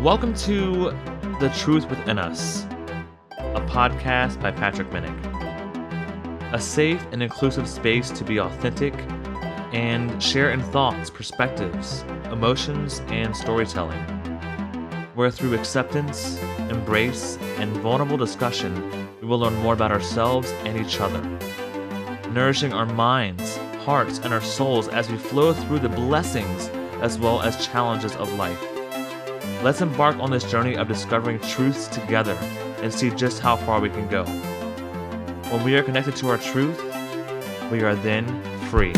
Welcome 0.00 0.34
to 0.34 0.90
The 1.40 1.50
Truth 1.56 1.88
Within 1.88 2.18
Us, 2.18 2.64
a 3.38 3.62
podcast 3.66 4.40
by 4.42 4.52
Patrick 4.52 4.90
Minnick. 4.90 6.52
A 6.52 6.60
safe 6.60 7.04
and 7.12 7.22
inclusive 7.22 7.66
space 7.66 8.10
to 8.10 8.22
be 8.22 8.38
authentic 8.38 8.92
and 9.72 10.22
share 10.22 10.50
in 10.50 10.62
thoughts, 10.62 11.08
perspectives, 11.08 12.02
emotions, 12.30 13.00
and 13.06 13.34
storytelling, 13.34 13.98
where 15.14 15.30
through 15.30 15.54
acceptance, 15.54 16.38
embrace, 16.68 17.38
and 17.56 17.74
vulnerable 17.78 18.18
discussion, 18.18 19.08
we 19.22 19.26
will 19.26 19.38
learn 19.38 19.54
more 19.56 19.72
about 19.72 19.92
ourselves 19.92 20.50
and 20.64 20.78
each 20.78 21.00
other, 21.00 21.22
nourishing 22.32 22.74
our 22.74 22.86
minds, 22.86 23.56
hearts, 23.86 24.18
and 24.18 24.34
our 24.34 24.42
souls 24.42 24.88
as 24.88 25.10
we 25.10 25.16
flow 25.16 25.54
through 25.54 25.78
the 25.78 25.88
blessings 25.88 26.68
as 27.00 27.18
well 27.18 27.40
as 27.40 27.66
challenges 27.66 28.14
of 28.16 28.30
life. 28.34 28.75
Let's 29.62 29.80
embark 29.80 30.16
on 30.18 30.30
this 30.30 30.44
journey 30.50 30.76
of 30.76 30.86
discovering 30.86 31.40
truths 31.40 31.88
together 31.88 32.34
and 32.82 32.92
see 32.92 33.10
just 33.10 33.40
how 33.40 33.56
far 33.56 33.80
we 33.80 33.88
can 33.88 34.06
go. 34.08 34.24
When 35.50 35.64
we 35.64 35.74
are 35.76 35.82
connected 35.82 36.14
to 36.16 36.28
our 36.28 36.38
truth, 36.38 36.78
we 37.70 37.82
are 37.82 37.94
then 37.96 38.26
free. 38.68 38.92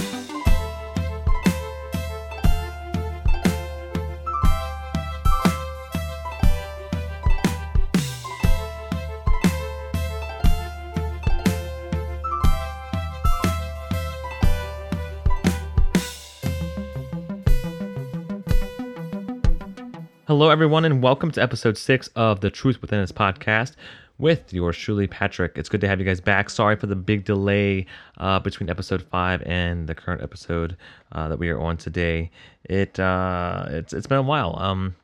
Hello, 20.29 20.51
everyone, 20.51 20.85
and 20.85 21.03
welcome 21.03 21.31
to 21.31 21.43
episode 21.43 21.79
six 21.79 22.09
of 22.09 22.41
the 22.41 22.51
Truth 22.51 22.83
Within 22.83 23.01
Us 23.01 23.11
podcast 23.11 23.77
with 24.19 24.53
yours 24.53 24.77
truly, 24.77 25.07
Patrick. 25.07 25.53
It's 25.57 25.71
good 25.71 25.81
to 25.81 25.89
have 25.89 26.01
you 26.01 26.05
guys 26.05 26.21
back. 26.21 26.51
Sorry 26.51 26.77
for 26.77 26.87
the 26.87 26.95
big 26.95 27.25
delay 27.25 27.87
uh, 28.19 28.39
between 28.39 28.69
episode 28.69 29.01
five 29.01 29.43
and 29.47 29.87
the 29.87 29.95
current 29.95 30.23
episode 30.23 30.77
uh, 31.13 31.29
that 31.29 31.39
we 31.39 31.49
are 31.49 31.59
on 31.59 31.79
today. 31.79 32.31
It 32.65 33.01
uh, 33.01 33.69
it's 33.71 33.95
it's 33.95 34.07
been 34.07 34.19
a 34.19 34.23
while. 34.23 34.55
Um, 34.59 34.95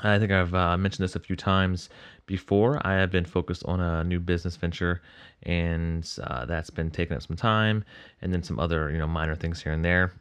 I 0.00 0.18
think 0.18 0.32
I've 0.32 0.52
uh, 0.52 0.76
mentioned 0.76 1.04
this 1.04 1.14
a 1.14 1.20
few 1.20 1.36
times 1.36 1.88
before. 2.26 2.84
I 2.84 2.94
have 2.94 3.12
been 3.12 3.24
focused 3.24 3.62
on 3.66 3.78
a 3.78 4.02
new 4.02 4.18
business 4.18 4.56
venture, 4.56 5.00
and 5.44 6.10
uh, 6.24 6.44
that's 6.46 6.70
been 6.70 6.90
taking 6.90 7.16
up 7.16 7.22
some 7.22 7.36
time, 7.36 7.84
and 8.20 8.34
then 8.34 8.42
some 8.42 8.58
other 8.58 8.90
you 8.90 8.98
know 8.98 9.06
minor 9.06 9.36
things 9.36 9.62
here 9.62 9.74
and 9.74 9.84
there. 9.84 10.12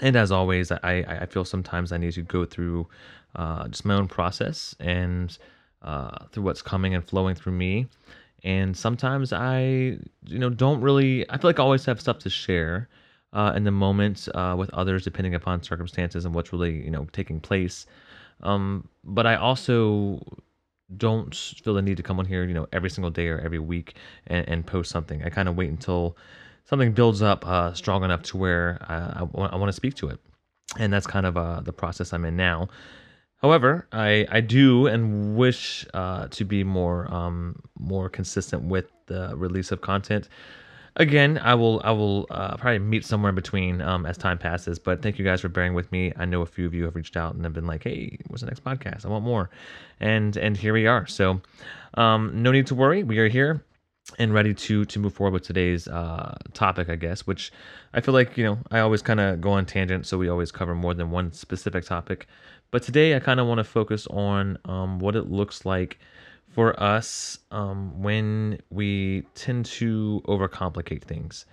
And 0.00 0.16
as 0.16 0.32
always, 0.32 0.72
I, 0.72 1.04
I 1.06 1.26
feel 1.26 1.44
sometimes 1.44 1.92
I 1.92 1.98
need 1.98 2.12
to 2.12 2.22
go 2.22 2.44
through 2.44 2.88
uh, 3.36 3.68
just 3.68 3.84
my 3.84 3.94
own 3.94 4.08
process 4.08 4.74
and 4.80 5.36
uh, 5.82 6.24
through 6.32 6.42
what's 6.44 6.62
coming 6.62 6.94
and 6.94 7.04
flowing 7.04 7.34
through 7.34 7.52
me. 7.52 7.86
And 8.42 8.76
sometimes 8.76 9.32
I, 9.32 9.98
you 10.24 10.38
know, 10.38 10.48
don't 10.48 10.80
really. 10.80 11.28
I 11.28 11.36
feel 11.36 11.48
like 11.48 11.58
I 11.58 11.62
always 11.62 11.84
have 11.84 12.00
stuff 12.00 12.18
to 12.20 12.30
share 12.30 12.88
uh, 13.32 13.52
in 13.54 13.64
the 13.64 13.70
moment 13.70 14.28
uh, 14.34 14.54
with 14.58 14.70
others, 14.70 15.04
depending 15.04 15.34
upon 15.34 15.62
circumstances 15.62 16.24
and 16.24 16.34
what's 16.34 16.52
really, 16.52 16.82
you 16.82 16.90
know, 16.90 17.06
taking 17.12 17.40
place. 17.40 17.86
Um, 18.42 18.88
but 19.04 19.26
I 19.26 19.36
also 19.36 20.24
don't 20.96 21.34
feel 21.34 21.74
the 21.74 21.82
need 21.82 21.96
to 21.98 22.02
come 22.02 22.18
on 22.18 22.24
here, 22.24 22.44
you 22.44 22.54
know, 22.54 22.66
every 22.72 22.90
single 22.90 23.10
day 23.10 23.28
or 23.28 23.38
every 23.38 23.58
week 23.58 23.94
and, 24.26 24.48
and 24.48 24.66
post 24.66 24.90
something. 24.90 25.22
I 25.22 25.28
kind 25.28 25.48
of 25.48 25.56
wait 25.56 25.70
until 25.70 26.16
something 26.64 26.92
builds 26.92 27.22
up 27.22 27.46
uh, 27.46 27.72
strong 27.74 28.04
enough 28.04 28.22
to 28.22 28.36
where 28.36 28.78
I, 28.88 29.22
I, 29.22 29.48
I 29.52 29.56
want 29.56 29.68
to 29.68 29.72
speak 29.72 29.94
to 29.96 30.08
it. 30.08 30.18
And 30.78 30.92
that's 30.92 31.06
kind 31.06 31.26
of 31.26 31.36
uh, 31.36 31.60
the 31.60 31.72
process 31.72 32.12
I'm 32.12 32.24
in 32.24 32.36
now. 32.36 32.68
However, 33.42 33.86
I, 33.92 34.26
I 34.30 34.40
do 34.40 34.86
and 34.86 35.34
wish 35.36 35.86
uh, 35.94 36.28
to 36.28 36.44
be 36.44 36.62
more 36.62 37.12
um, 37.12 37.62
more 37.78 38.08
consistent 38.08 38.64
with 38.64 38.90
the 39.06 39.34
release 39.36 39.72
of 39.72 39.80
content. 39.80 40.28
Again, 40.96 41.38
I 41.42 41.54
will 41.54 41.80
I 41.82 41.92
will 41.92 42.26
uh, 42.30 42.56
probably 42.56 42.80
meet 42.80 43.04
somewhere 43.04 43.30
in 43.30 43.34
between 43.34 43.80
um, 43.80 44.04
as 44.04 44.18
time 44.18 44.36
passes. 44.36 44.78
But 44.78 45.00
thank 45.02 45.18
you 45.18 45.24
guys 45.24 45.40
for 45.40 45.48
bearing 45.48 45.72
with 45.72 45.90
me. 45.90 46.12
I 46.16 46.26
know 46.26 46.42
a 46.42 46.46
few 46.46 46.66
of 46.66 46.74
you 46.74 46.84
have 46.84 46.94
reached 46.94 47.16
out 47.16 47.34
and 47.34 47.44
have 47.44 47.54
been 47.54 47.66
like, 47.66 47.84
"Hey, 47.84 48.18
what's 48.26 48.42
the 48.42 48.46
next 48.46 48.62
podcast? 48.62 49.06
I 49.06 49.08
want 49.08 49.24
more," 49.24 49.48
and 50.00 50.36
and 50.36 50.56
here 50.56 50.74
we 50.74 50.86
are. 50.86 51.06
So, 51.06 51.40
um, 51.94 52.42
no 52.42 52.52
need 52.52 52.66
to 52.66 52.74
worry. 52.74 53.04
We 53.04 53.18
are 53.20 53.28
here 53.28 53.64
and 54.18 54.34
ready 54.34 54.54
to 54.54 54.84
to 54.84 54.98
move 54.98 55.14
forward 55.14 55.32
with 55.32 55.42
today's 55.44 55.88
uh, 55.88 56.36
topic, 56.52 56.88
I 56.88 56.96
guess. 56.96 57.26
Which 57.26 57.52
I 57.94 58.00
feel 58.00 58.14
like 58.14 58.36
you 58.36 58.44
know 58.44 58.58
I 58.70 58.80
always 58.80 59.02
kind 59.02 59.20
of 59.20 59.40
go 59.40 59.52
on 59.52 59.66
tangent, 59.66 60.06
so 60.06 60.18
we 60.18 60.28
always 60.28 60.50
cover 60.50 60.74
more 60.74 60.94
than 60.94 61.10
one 61.10 61.32
specific 61.32 61.84
topic. 61.84 62.26
But 62.70 62.82
today 62.82 63.16
I 63.16 63.20
kind 63.20 63.40
of 63.40 63.46
want 63.46 63.58
to 63.58 63.64
focus 63.64 64.06
on 64.08 64.58
um, 64.64 64.98
what 65.00 65.16
it 65.16 65.30
looks 65.30 65.64
like 65.64 65.98
for 66.48 66.80
us 66.82 67.38
um, 67.50 68.02
when 68.02 68.60
we 68.70 69.22
tend 69.34 69.66
to 69.66 70.22
overcomplicate 70.26 71.02
things. 71.02 71.46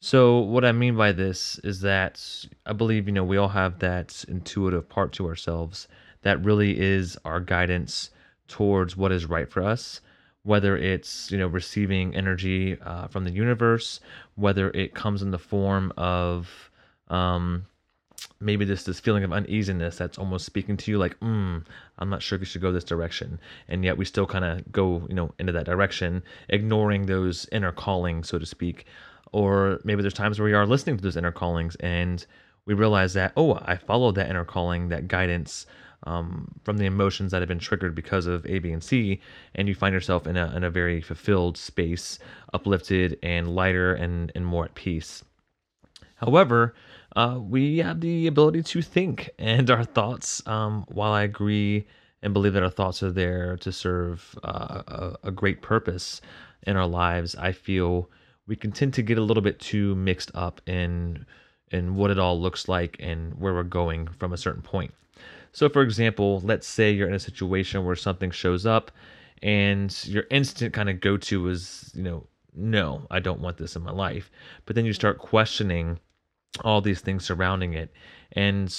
So 0.00 0.38
what 0.38 0.64
I 0.64 0.72
mean 0.72 0.96
by 0.96 1.12
this 1.12 1.58
is 1.64 1.80
that 1.80 2.24
I 2.66 2.72
believe 2.72 3.06
you 3.06 3.12
know 3.12 3.24
we 3.24 3.36
all 3.36 3.48
have 3.48 3.78
that 3.80 4.24
intuitive 4.28 4.88
part 4.88 5.12
to 5.14 5.26
ourselves 5.26 5.88
that 6.22 6.44
really 6.44 6.78
is 6.78 7.16
our 7.24 7.40
guidance 7.40 8.10
towards 8.48 8.96
what 8.96 9.12
is 9.12 9.26
right 9.26 9.50
for 9.50 9.62
us 9.62 10.00
whether 10.48 10.76
it's 10.78 11.30
you 11.30 11.36
know 11.36 11.46
receiving 11.46 12.14
energy 12.14 12.78
uh, 12.80 13.06
from 13.08 13.24
the 13.24 13.30
universe 13.30 14.00
whether 14.34 14.70
it 14.70 14.94
comes 14.94 15.20
in 15.20 15.30
the 15.30 15.38
form 15.38 15.92
of 15.96 16.70
um, 17.08 17.66
maybe 18.40 18.64
this 18.64 18.84
this 18.84 19.00
feeling 19.00 19.24
of 19.24 19.32
uneasiness 19.32 19.96
that's 19.98 20.18
almost 20.18 20.46
speaking 20.46 20.76
to 20.76 20.90
you 20.90 20.98
like 20.98 21.18
mm, 21.20 21.62
i'm 21.98 22.08
not 22.08 22.22
sure 22.22 22.36
if 22.36 22.40
you 22.40 22.46
should 22.46 22.62
go 22.62 22.72
this 22.72 22.84
direction. 22.84 23.38
And 23.68 23.84
yet 23.84 23.98
we 23.98 24.04
still 24.04 24.26
kind 24.26 24.44
of 24.44 24.70
go 24.72 25.06
you 25.08 25.14
know 25.14 25.34
into 25.38 25.52
that 25.52 25.66
direction 25.66 26.22
ignoring 26.48 27.06
those 27.06 27.46
inner 27.52 27.72
callings 27.72 28.28
so 28.28 28.38
to 28.38 28.46
speak. 28.46 28.86
Or 29.32 29.78
maybe 29.84 30.00
there's 30.00 30.14
times 30.14 30.38
where 30.38 30.46
we 30.46 30.54
are 30.54 30.66
listening 30.66 30.96
to 30.96 31.02
those 31.02 31.18
inner 31.18 31.32
callings 31.32 31.76
and 31.76 32.24
we 32.64 32.74
realize 32.74 33.12
that 33.14 33.32
oh 33.36 33.54
i 33.66 33.76
followed 33.76 34.14
that 34.14 34.30
inner 34.30 34.44
calling 34.44 34.88
that 34.88 35.08
guidance 35.08 35.66
um, 36.04 36.48
from 36.64 36.78
the 36.78 36.86
emotions 36.86 37.32
that 37.32 37.42
have 37.42 37.48
been 37.48 37.58
triggered 37.58 37.94
because 37.94 38.26
of 38.26 38.46
a 38.46 38.58
b 38.58 38.70
and 38.70 38.82
c 38.82 39.20
and 39.54 39.68
you 39.68 39.74
find 39.74 39.92
yourself 39.92 40.26
in 40.26 40.36
a, 40.36 40.54
in 40.56 40.64
a 40.64 40.70
very 40.70 41.00
fulfilled 41.00 41.56
space 41.56 42.18
uplifted 42.52 43.18
and 43.22 43.54
lighter 43.54 43.94
and, 43.94 44.32
and 44.34 44.46
more 44.46 44.64
at 44.64 44.74
peace 44.74 45.24
however 46.16 46.74
uh, 47.16 47.38
we 47.40 47.78
have 47.78 48.00
the 48.00 48.26
ability 48.26 48.62
to 48.62 48.82
think, 48.82 49.30
and 49.38 49.70
our 49.70 49.84
thoughts, 49.84 50.46
um, 50.46 50.84
while 50.88 51.12
I 51.12 51.22
agree 51.22 51.86
and 52.22 52.32
believe 52.32 52.52
that 52.52 52.62
our 52.62 52.70
thoughts 52.70 53.02
are 53.02 53.12
there 53.12 53.56
to 53.58 53.72
serve 53.72 54.38
uh, 54.44 54.82
a, 54.86 55.16
a, 55.24 55.30
great 55.30 55.62
purpose 55.62 56.20
in 56.64 56.76
our 56.76 56.86
lives, 56.86 57.36
I 57.36 57.52
feel 57.52 58.10
we 58.46 58.56
can 58.56 58.72
tend 58.72 58.94
to 58.94 59.02
get 59.02 59.18
a 59.18 59.22
little 59.22 59.42
bit 59.42 59.60
too 59.60 59.94
mixed 59.94 60.30
up 60.34 60.60
in 60.66 61.26
in 61.70 61.96
what 61.96 62.10
it 62.10 62.18
all 62.18 62.40
looks 62.40 62.66
like 62.66 62.96
and 62.98 63.34
where 63.34 63.52
we're 63.52 63.62
going 63.62 64.08
from 64.18 64.32
a 64.32 64.38
certain 64.38 64.62
point. 64.62 64.92
So, 65.52 65.68
for 65.68 65.82
example, 65.82 66.40
let's 66.44 66.66
say 66.66 66.90
you're 66.90 67.08
in 67.08 67.14
a 67.14 67.18
situation 67.18 67.84
where 67.84 67.96
something 67.96 68.30
shows 68.30 68.66
up, 68.66 68.90
and 69.42 69.96
your 70.06 70.24
instant 70.30 70.74
kind 70.74 70.88
of 70.88 71.00
go 71.00 71.16
to 71.16 71.48
is, 71.48 71.90
you 71.94 72.02
know, 72.02 72.26
no, 72.54 73.06
I 73.10 73.20
don't 73.20 73.40
want 73.40 73.56
this 73.56 73.76
in 73.76 73.82
my 73.82 73.92
life. 73.92 74.30
But 74.66 74.74
then 74.74 74.84
you 74.84 74.92
start 74.92 75.18
questioning 75.18 76.00
all 76.64 76.80
these 76.80 77.00
things 77.00 77.24
surrounding 77.24 77.74
it 77.74 77.92
and 78.32 78.74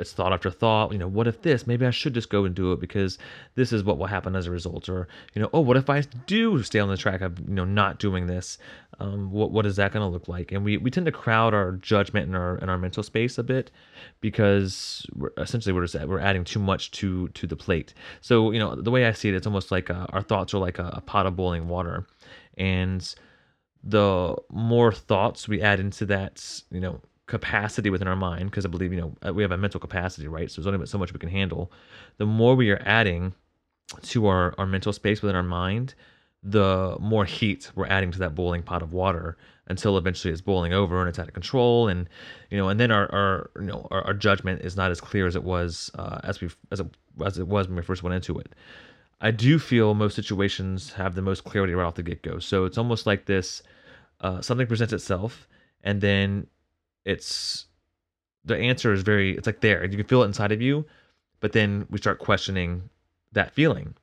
it's 0.00 0.12
thought 0.12 0.32
after 0.32 0.50
thought 0.50 0.92
you 0.92 0.98
know 0.98 1.08
what 1.08 1.26
if 1.26 1.42
this? 1.42 1.66
Maybe 1.66 1.86
i 1.86 1.90
should 1.90 2.14
just 2.14 2.30
go 2.30 2.44
and 2.44 2.54
do 2.54 2.72
it 2.72 2.80
because 2.80 3.18
this 3.54 3.72
is 3.72 3.84
what 3.84 3.98
will 3.98 4.06
happen 4.06 4.34
as 4.34 4.46
a 4.46 4.50
result. 4.50 4.88
Or 4.88 5.08
you 5.34 5.42
know 5.42 5.50
oh 5.52 5.60
what 5.60 5.76
if 5.76 5.90
i 5.90 6.00
do 6.26 6.62
stay 6.62 6.78
on 6.78 6.88
the 6.88 6.96
track 6.96 7.20
of 7.20 7.38
you 7.40 7.54
know 7.54 7.64
not 7.64 7.98
doing 7.98 8.26
this? 8.26 8.58
Um, 8.98 9.30
what, 9.30 9.50
what 9.50 9.64
is 9.64 9.76
that 9.76 9.92
going 9.92 10.02
to 10.04 10.12
look 10.12 10.28
like? 10.28 10.52
And 10.52 10.62
we, 10.62 10.76
we 10.76 10.90
tend 10.90 11.06
to 11.06 11.12
crowd 11.12 11.54
our 11.54 11.72
judgment 11.72 12.28
in 12.28 12.34
our 12.34 12.58
in 12.58 12.68
our 12.68 12.78
mental 12.78 13.02
space 13.02 13.38
a 13.38 13.42
bit 13.42 13.70
because 14.20 15.06
we're, 15.14 15.30
essentially 15.38 15.72
we're 15.72 15.86
just 15.86 16.06
we're 16.06 16.18
adding 16.18 16.44
too 16.44 16.58
much 16.58 16.90
to 16.92 17.28
to 17.28 17.46
the 17.46 17.56
plate. 17.56 17.94
So 18.20 18.50
you 18.50 18.58
know 18.58 18.74
the 18.74 18.90
way 18.90 19.06
i 19.06 19.12
see 19.12 19.28
it 19.28 19.34
it's 19.34 19.46
almost 19.46 19.70
like 19.70 19.90
uh, 19.90 20.06
our 20.10 20.22
thoughts 20.22 20.54
are 20.54 20.58
like 20.58 20.78
a, 20.78 20.90
a 20.94 21.00
pot 21.00 21.26
of 21.26 21.36
boiling 21.36 21.68
water. 21.68 22.06
And 22.56 23.14
the 23.82 24.36
more 24.50 24.92
thoughts 24.92 25.48
we 25.48 25.62
add 25.62 25.80
into 25.80 26.04
that, 26.06 26.62
you 26.70 26.80
know, 26.80 27.00
capacity 27.30 27.88
within 27.88 28.08
our 28.08 28.16
mind, 28.16 28.50
because 28.50 28.66
I 28.66 28.68
believe, 28.68 28.92
you 28.92 29.00
know, 29.00 29.16
uh, 29.26 29.32
we 29.32 29.42
have 29.42 29.52
a 29.52 29.56
mental 29.56 29.80
capacity, 29.80 30.28
right? 30.28 30.50
So 30.50 30.60
there's 30.60 30.72
only 30.72 30.86
so 30.86 30.98
much 30.98 31.12
we 31.12 31.18
can 31.18 31.30
handle. 31.30 31.72
The 32.18 32.26
more 32.26 32.54
we 32.54 32.70
are 32.70 32.82
adding 32.84 33.32
to 34.02 34.26
our, 34.26 34.54
our 34.58 34.66
mental 34.66 34.92
space 34.92 35.22
within 35.22 35.36
our 35.36 35.42
mind, 35.42 35.94
the 36.42 36.96
more 37.00 37.24
heat 37.24 37.70
we're 37.74 37.86
adding 37.86 38.10
to 38.12 38.18
that 38.18 38.34
boiling 38.34 38.62
pot 38.62 38.82
of 38.82 38.92
water 38.92 39.36
until 39.66 39.96
eventually 39.98 40.32
it's 40.32 40.40
boiling 40.40 40.72
over 40.72 41.00
and 41.00 41.08
it's 41.08 41.18
out 41.18 41.28
of 41.28 41.34
control 41.34 41.86
and 41.86 42.08
you 42.50 42.56
know 42.56 42.70
and 42.70 42.80
then 42.80 42.90
our, 42.90 43.12
our 43.12 43.50
you 43.56 43.66
know 43.66 43.86
our, 43.90 44.00
our 44.06 44.14
judgment 44.14 44.62
is 44.62 44.74
not 44.74 44.90
as 44.90 45.02
clear 45.02 45.26
as 45.26 45.36
it 45.36 45.44
was 45.44 45.90
uh, 45.98 46.18
as 46.24 46.40
we 46.40 46.48
as 46.70 46.80
it 46.80 46.86
as 47.22 47.38
it 47.38 47.46
was 47.46 47.68
when 47.68 47.76
we 47.76 47.82
first 47.82 48.02
went 48.02 48.14
into 48.14 48.38
it 48.38 48.54
I 49.20 49.30
do 49.30 49.58
feel 49.58 49.94
most 49.94 50.16
situations 50.16 50.92
have 50.94 51.14
the 51.14 51.22
most 51.22 51.44
clarity 51.44 51.74
right 51.74 51.84
off 51.84 51.94
the 51.94 52.02
get 52.02 52.22
go. 52.22 52.38
So 52.38 52.64
it's 52.64 52.78
almost 52.78 53.06
like 53.06 53.26
this 53.26 53.62
uh, 54.20 54.40
something 54.40 54.66
presents 54.66 54.92
itself, 54.92 55.46
and 55.82 56.00
then 56.00 56.46
it's 57.04 57.66
the 58.44 58.56
answer 58.56 58.92
is 58.92 59.02
very, 59.02 59.36
it's 59.36 59.46
like 59.46 59.60
there. 59.60 59.84
You 59.84 59.96
can 59.96 60.06
feel 60.06 60.22
it 60.22 60.26
inside 60.26 60.52
of 60.52 60.62
you, 60.62 60.86
but 61.40 61.52
then 61.52 61.86
we 61.90 61.98
start 61.98 62.18
questioning 62.18 62.88
that 63.32 63.54
feeling. 63.54 63.94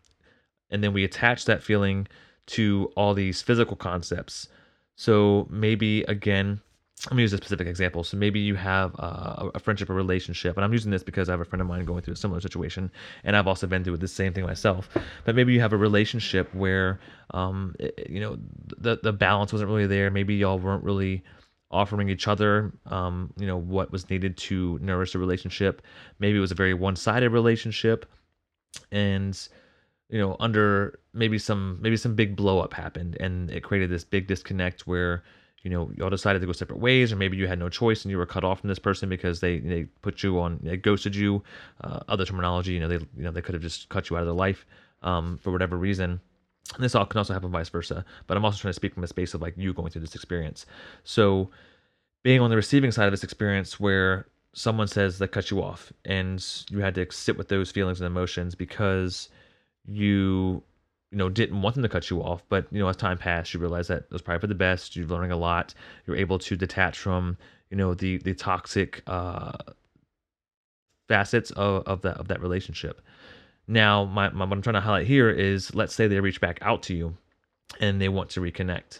And 0.69 0.83
then 0.83 0.93
we 0.93 1.03
attach 1.03 1.45
that 1.45 1.63
feeling 1.63 2.07
to 2.47 2.91
all 2.95 3.13
these 3.13 3.41
physical 3.41 3.75
concepts. 3.75 4.47
So 4.95 5.47
maybe 5.49 6.03
again, 6.03 6.61
let 7.05 7.15
me 7.15 7.21
use 7.21 7.33
a 7.33 7.37
specific 7.37 7.67
example. 7.67 8.03
So 8.03 8.17
maybe 8.17 8.39
you 8.39 8.55
have 8.55 8.95
uh, 8.97 9.51
a 9.53 9.59
friendship 9.59 9.89
or 9.89 9.93
relationship, 9.93 10.57
and 10.57 10.65
I'm 10.65 10.73
using 10.73 10.89
this 10.89 11.03
because 11.03 11.29
I 11.29 11.33
have 11.33 11.39
a 11.39 11.45
friend 11.45 11.61
of 11.61 11.67
mine 11.67 11.85
going 11.85 12.01
through 12.01 12.15
a 12.15 12.17
similar 12.17 12.41
situation, 12.41 12.91
and 13.23 13.35
I've 13.35 13.47
also 13.47 13.67
been 13.67 13.83
through 13.83 13.97
the 13.97 14.07
same 14.07 14.33
thing 14.33 14.43
myself. 14.45 14.89
But 15.23 15.35
maybe 15.35 15.53
you 15.53 15.61
have 15.61 15.73
a 15.73 15.77
relationship 15.77 16.53
where, 16.55 16.99
um, 17.31 17.75
it, 17.79 18.07
you 18.09 18.19
know, 18.19 18.39
the 18.79 18.99
the 19.03 19.13
balance 19.13 19.53
wasn't 19.53 19.69
really 19.69 19.85
there. 19.85 20.09
Maybe 20.09 20.35
y'all 20.35 20.57
weren't 20.57 20.83
really 20.83 21.23
offering 21.69 22.09
each 22.09 22.27
other, 22.27 22.73
um, 22.85 23.33
you 23.37 23.45
know, 23.45 23.57
what 23.57 23.91
was 23.91 24.09
needed 24.09 24.37
to 24.37 24.79
nourish 24.81 25.13
the 25.13 25.19
relationship. 25.19 25.81
Maybe 26.19 26.37
it 26.37 26.41
was 26.41 26.51
a 26.51 26.55
very 26.55 26.73
one-sided 26.73 27.29
relationship, 27.29 28.05
and 28.91 29.37
you 30.09 30.19
know, 30.19 30.37
under 30.39 30.99
maybe 31.13 31.37
some 31.37 31.77
maybe 31.81 31.97
some 31.97 32.15
big 32.15 32.35
blow 32.35 32.59
up 32.59 32.73
happened, 32.73 33.17
and 33.19 33.51
it 33.51 33.63
created 33.63 33.89
this 33.89 34.03
big 34.03 34.27
disconnect 34.27 34.87
where 34.87 35.23
you 35.63 35.69
know 35.69 35.91
y'all 35.97 36.09
decided 36.09 36.39
to 36.39 36.45
go 36.45 36.53
separate 36.53 36.79
ways 36.79 37.11
or 37.11 37.17
maybe 37.17 37.35
you 37.35 37.47
had 37.47 37.59
no 37.59 37.67
choice 37.67 38.03
and 38.03 38.11
you 38.11 38.17
were 38.17 38.25
cut 38.25 38.45
off 38.45 38.61
from 38.61 38.69
this 38.69 38.79
person 38.79 39.09
because 39.09 39.41
they 39.41 39.59
they 39.59 39.83
put 40.01 40.23
you 40.23 40.39
on 40.39 40.59
they 40.63 40.77
ghosted 40.77 41.15
you 41.15 41.43
uh, 41.83 41.99
other 42.07 42.25
terminology 42.25 42.71
you 42.71 42.79
know 42.79 42.87
they 42.87 42.95
you 42.95 43.23
know 43.23 43.31
they 43.31 43.41
could 43.41 43.53
have 43.53 43.61
just 43.61 43.89
cut 43.89 44.09
you 44.09 44.15
out 44.15 44.21
of 44.21 44.27
their 44.27 44.33
life 44.33 44.65
um, 45.01 45.37
for 45.37 45.51
whatever 45.51 45.75
reason 45.75 46.21
and 46.75 46.83
this 46.83 46.95
all 46.95 47.05
can 47.05 47.17
also 47.17 47.33
happen 47.33 47.49
vice 47.49 47.69
versa 47.69 48.03
but 48.27 48.35
i'm 48.35 48.43
also 48.45 48.59
trying 48.59 48.69
to 48.69 48.75
speak 48.75 48.93
from 48.93 49.03
a 49.03 49.07
space 49.07 49.33
of 49.33 49.41
like 49.41 49.53
you 49.57 49.73
going 49.73 49.89
through 49.89 50.01
this 50.01 50.15
experience. 50.15 50.65
So 51.03 51.49
being 52.23 52.41
on 52.41 52.49
the 52.49 52.55
receiving 52.55 52.91
side 52.91 53.05
of 53.05 53.11
this 53.11 53.23
experience 53.23 53.79
where 53.79 54.27
someone 54.53 54.87
says 54.87 55.17
they 55.17 55.27
cut 55.27 55.51
you 55.51 55.63
off 55.63 55.93
and 56.05 56.43
you 56.69 56.79
had 56.79 56.95
to 56.95 57.05
sit 57.11 57.37
with 57.37 57.47
those 57.47 57.71
feelings 57.71 58.01
and 58.01 58.07
emotions 58.07 58.55
because 58.55 59.29
you 59.87 60.61
you 61.11 61.17
know 61.17 61.29
didn't 61.29 61.61
want 61.61 61.75
them 61.75 61.83
to 61.83 61.89
cut 61.89 62.09
you 62.09 62.21
off 62.21 62.43
but 62.49 62.67
you 62.71 62.79
know 62.79 62.87
as 62.87 62.97
time 62.97 63.17
passed 63.17 63.53
you 63.53 63.59
realize 63.59 63.87
that 63.87 63.99
it 63.99 64.11
was 64.11 64.21
probably 64.21 64.41
for 64.41 64.47
the 64.47 64.55
best 64.55 64.95
you're 64.95 65.07
learning 65.07 65.31
a 65.31 65.37
lot 65.37 65.73
you're 66.05 66.17
able 66.17 66.37
to 66.39 66.57
detach 66.57 66.97
from 66.97 67.37
you 67.69 67.77
know 67.77 67.93
the 67.93 68.17
the 68.17 68.33
toxic 68.33 69.03
uh 69.07 69.53
facets 71.07 71.51
of, 71.51 71.83
of 71.85 72.01
that 72.01 72.17
of 72.17 72.27
that 72.27 72.41
relationship 72.41 72.99
now 73.67 74.05
my, 74.05 74.29
my 74.29 74.45
what 74.45 74.53
i'm 74.53 74.61
trying 74.61 74.73
to 74.75 74.81
highlight 74.81 75.07
here 75.07 75.29
is 75.29 75.73
let's 75.75 75.93
say 75.93 76.07
they 76.07 76.19
reach 76.19 76.41
back 76.41 76.59
out 76.61 76.83
to 76.83 76.95
you 76.95 77.15
and 77.79 78.01
they 78.01 78.09
want 78.09 78.29
to 78.29 78.39
reconnect 78.39 78.99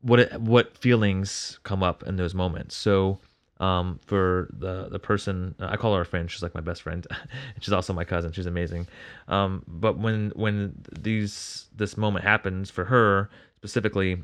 what 0.00 0.40
what 0.40 0.76
feelings 0.78 1.58
come 1.62 1.82
up 1.82 2.02
in 2.04 2.16
those 2.16 2.34
moments 2.34 2.76
so 2.76 3.18
um, 3.60 3.98
for 4.06 4.48
the 4.56 4.88
the 4.88 4.98
person 4.98 5.54
I 5.58 5.76
call 5.76 5.94
her 5.94 6.02
a 6.02 6.06
friend. 6.06 6.30
She's 6.30 6.42
like 6.42 6.54
my 6.54 6.60
best 6.60 6.82
friend, 6.82 7.06
she's 7.60 7.72
also 7.72 7.92
my 7.92 8.04
cousin. 8.04 8.32
She's 8.32 8.46
amazing. 8.46 8.86
Um, 9.26 9.64
but 9.66 9.98
when 9.98 10.30
when 10.34 10.84
these 10.92 11.66
this 11.74 11.96
moment 11.96 12.24
happens 12.24 12.70
for 12.70 12.84
her 12.84 13.30
specifically, 13.56 14.22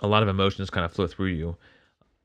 a 0.00 0.06
lot 0.06 0.22
of 0.22 0.28
emotions 0.28 0.70
kind 0.70 0.84
of 0.84 0.92
flow 0.92 1.06
through 1.06 1.28
you. 1.28 1.56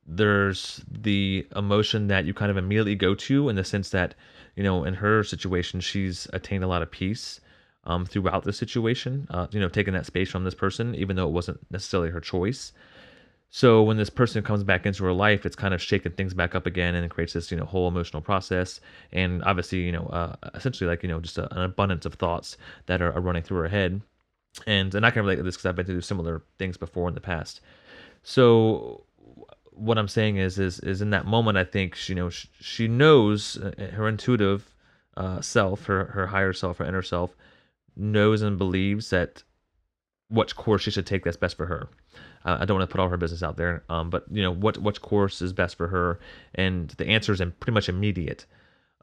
There's 0.07 0.81
the 0.89 1.45
emotion 1.55 2.07
that 2.07 2.25
you 2.25 2.33
kind 2.33 2.49
of 2.49 2.57
immediately 2.57 2.95
go 2.95 3.13
to 3.15 3.49
in 3.49 3.55
the 3.55 3.63
sense 3.63 3.89
that, 3.89 4.15
you 4.55 4.63
know, 4.63 4.83
in 4.83 4.95
her 4.95 5.23
situation, 5.23 5.81
she's 5.81 6.27
attained 6.33 6.63
a 6.63 6.67
lot 6.67 6.81
of 6.81 6.89
peace 6.89 7.41
um, 7.83 8.05
throughout 8.05 8.43
the 8.43 8.53
situation. 8.53 9.27
Uh, 9.29 9.47
you 9.51 9.59
know, 9.59 9.69
taking 9.69 9.93
that 9.93 10.05
space 10.05 10.29
from 10.29 10.43
this 10.43 10.55
person, 10.55 10.95
even 10.95 11.15
though 11.15 11.27
it 11.27 11.33
wasn't 11.33 11.59
necessarily 11.71 12.09
her 12.09 12.21
choice. 12.21 12.71
So 13.49 13.81
when 13.81 13.97
this 13.97 14.09
person 14.09 14.43
comes 14.43 14.63
back 14.63 14.85
into 14.85 15.03
her 15.05 15.13
life, 15.13 15.45
it's 15.45 15.55
kind 15.55 15.73
of 15.73 15.81
shaking 15.81 16.11
things 16.11 16.33
back 16.33 16.53
up 16.53 16.65
again, 16.65 16.95
and 16.95 17.05
it 17.05 17.09
creates 17.09 17.33
this 17.33 17.49
you 17.49 17.57
know 17.57 17.65
whole 17.65 17.87
emotional 17.87 18.21
process, 18.21 18.81
and 19.13 19.41
obviously 19.43 19.79
you 19.79 19.91
know 19.91 20.05
uh, 20.07 20.35
essentially 20.53 20.89
like 20.89 21.01
you 21.01 21.09
know 21.09 21.19
just 21.19 21.37
a, 21.37 21.53
an 21.55 21.61
abundance 21.63 22.05
of 22.05 22.15
thoughts 22.15 22.57
that 22.87 23.01
are, 23.01 23.13
are, 23.13 23.21
running 23.21 23.43
through 23.43 23.59
her 23.59 23.67
head, 23.69 24.01
and 24.65 24.93
and 24.93 25.05
I 25.05 25.11
can 25.11 25.21
relate 25.21 25.37
to 25.37 25.43
this 25.43 25.55
because 25.55 25.65
I've 25.65 25.77
been 25.77 25.85
through 25.85 26.01
similar 26.01 26.43
things 26.59 26.75
before 26.75 27.07
in 27.07 27.15
the 27.15 27.21
past. 27.21 27.61
So 28.23 29.05
what 29.77 29.97
I'm 29.97 30.07
saying 30.07 30.37
is 30.37 30.59
is 30.59 30.79
is 30.79 31.01
in 31.01 31.11
that 31.11 31.25
moment, 31.25 31.57
I 31.57 31.63
think 31.63 31.95
she, 31.95 32.13
you 32.13 32.15
know 32.17 32.29
she, 32.29 32.47
she 32.59 32.87
knows 32.87 33.57
uh, 33.57 33.91
her 33.93 34.07
intuitive 34.07 34.73
uh, 35.15 35.41
self, 35.41 35.85
her 35.85 36.05
her 36.05 36.27
higher 36.27 36.53
self, 36.53 36.77
her 36.77 36.85
inner 36.85 37.01
self, 37.01 37.35
knows 37.95 38.41
and 38.41 38.57
believes 38.57 39.09
that 39.09 39.43
which 40.29 40.55
course 40.55 40.81
she 40.81 40.91
should 40.91 41.05
take 41.05 41.23
that's 41.23 41.37
best 41.37 41.57
for 41.57 41.65
her. 41.65 41.89
Uh, 42.45 42.57
I 42.59 42.65
don't 42.65 42.77
want 42.77 42.89
to 42.89 42.93
put 42.93 43.01
all 43.01 43.09
her 43.09 43.17
business 43.17 43.43
out 43.43 43.57
there, 43.57 43.83
um, 43.89 44.09
but 44.09 44.25
you 44.31 44.41
know 44.41 44.51
what 44.51 44.77
what 44.77 45.01
course 45.01 45.41
is 45.41 45.53
best 45.53 45.75
for 45.75 45.87
her, 45.87 46.19
and 46.55 46.89
the 46.91 47.07
answer 47.07 47.31
is 47.33 47.39
pretty 47.59 47.71
much 47.73 47.89
immediate. 47.89 48.45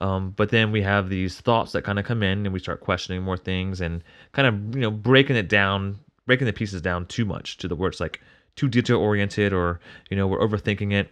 Um, 0.00 0.30
but 0.30 0.50
then 0.50 0.72
we 0.72 0.82
have 0.82 1.08
these 1.08 1.40
thoughts 1.40 1.72
that 1.72 1.84
kind 1.84 1.98
of 1.98 2.04
come 2.04 2.22
in, 2.22 2.46
and 2.46 2.52
we 2.52 2.58
start 2.58 2.80
questioning 2.80 3.22
more 3.22 3.36
things, 3.36 3.80
and 3.80 4.02
kind 4.32 4.48
of 4.48 4.74
you 4.74 4.82
know 4.82 4.90
breaking 4.90 5.36
it 5.36 5.48
down, 5.48 5.98
breaking 6.26 6.46
the 6.46 6.52
pieces 6.52 6.82
down 6.82 7.06
too 7.06 7.24
much 7.24 7.58
to 7.58 7.68
the 7.68 7.76
it's 7.84 8.00
like 8.00 8.20
too 8.56 8.68
detail 8.68 8.98
oriented, 8.98 9.52
or 9.52 9.80
you 10.10 10.16
know 10.16 10.26
we're 10.26 10.40
overthinking 10.40 10.92
it. 10.92 11.10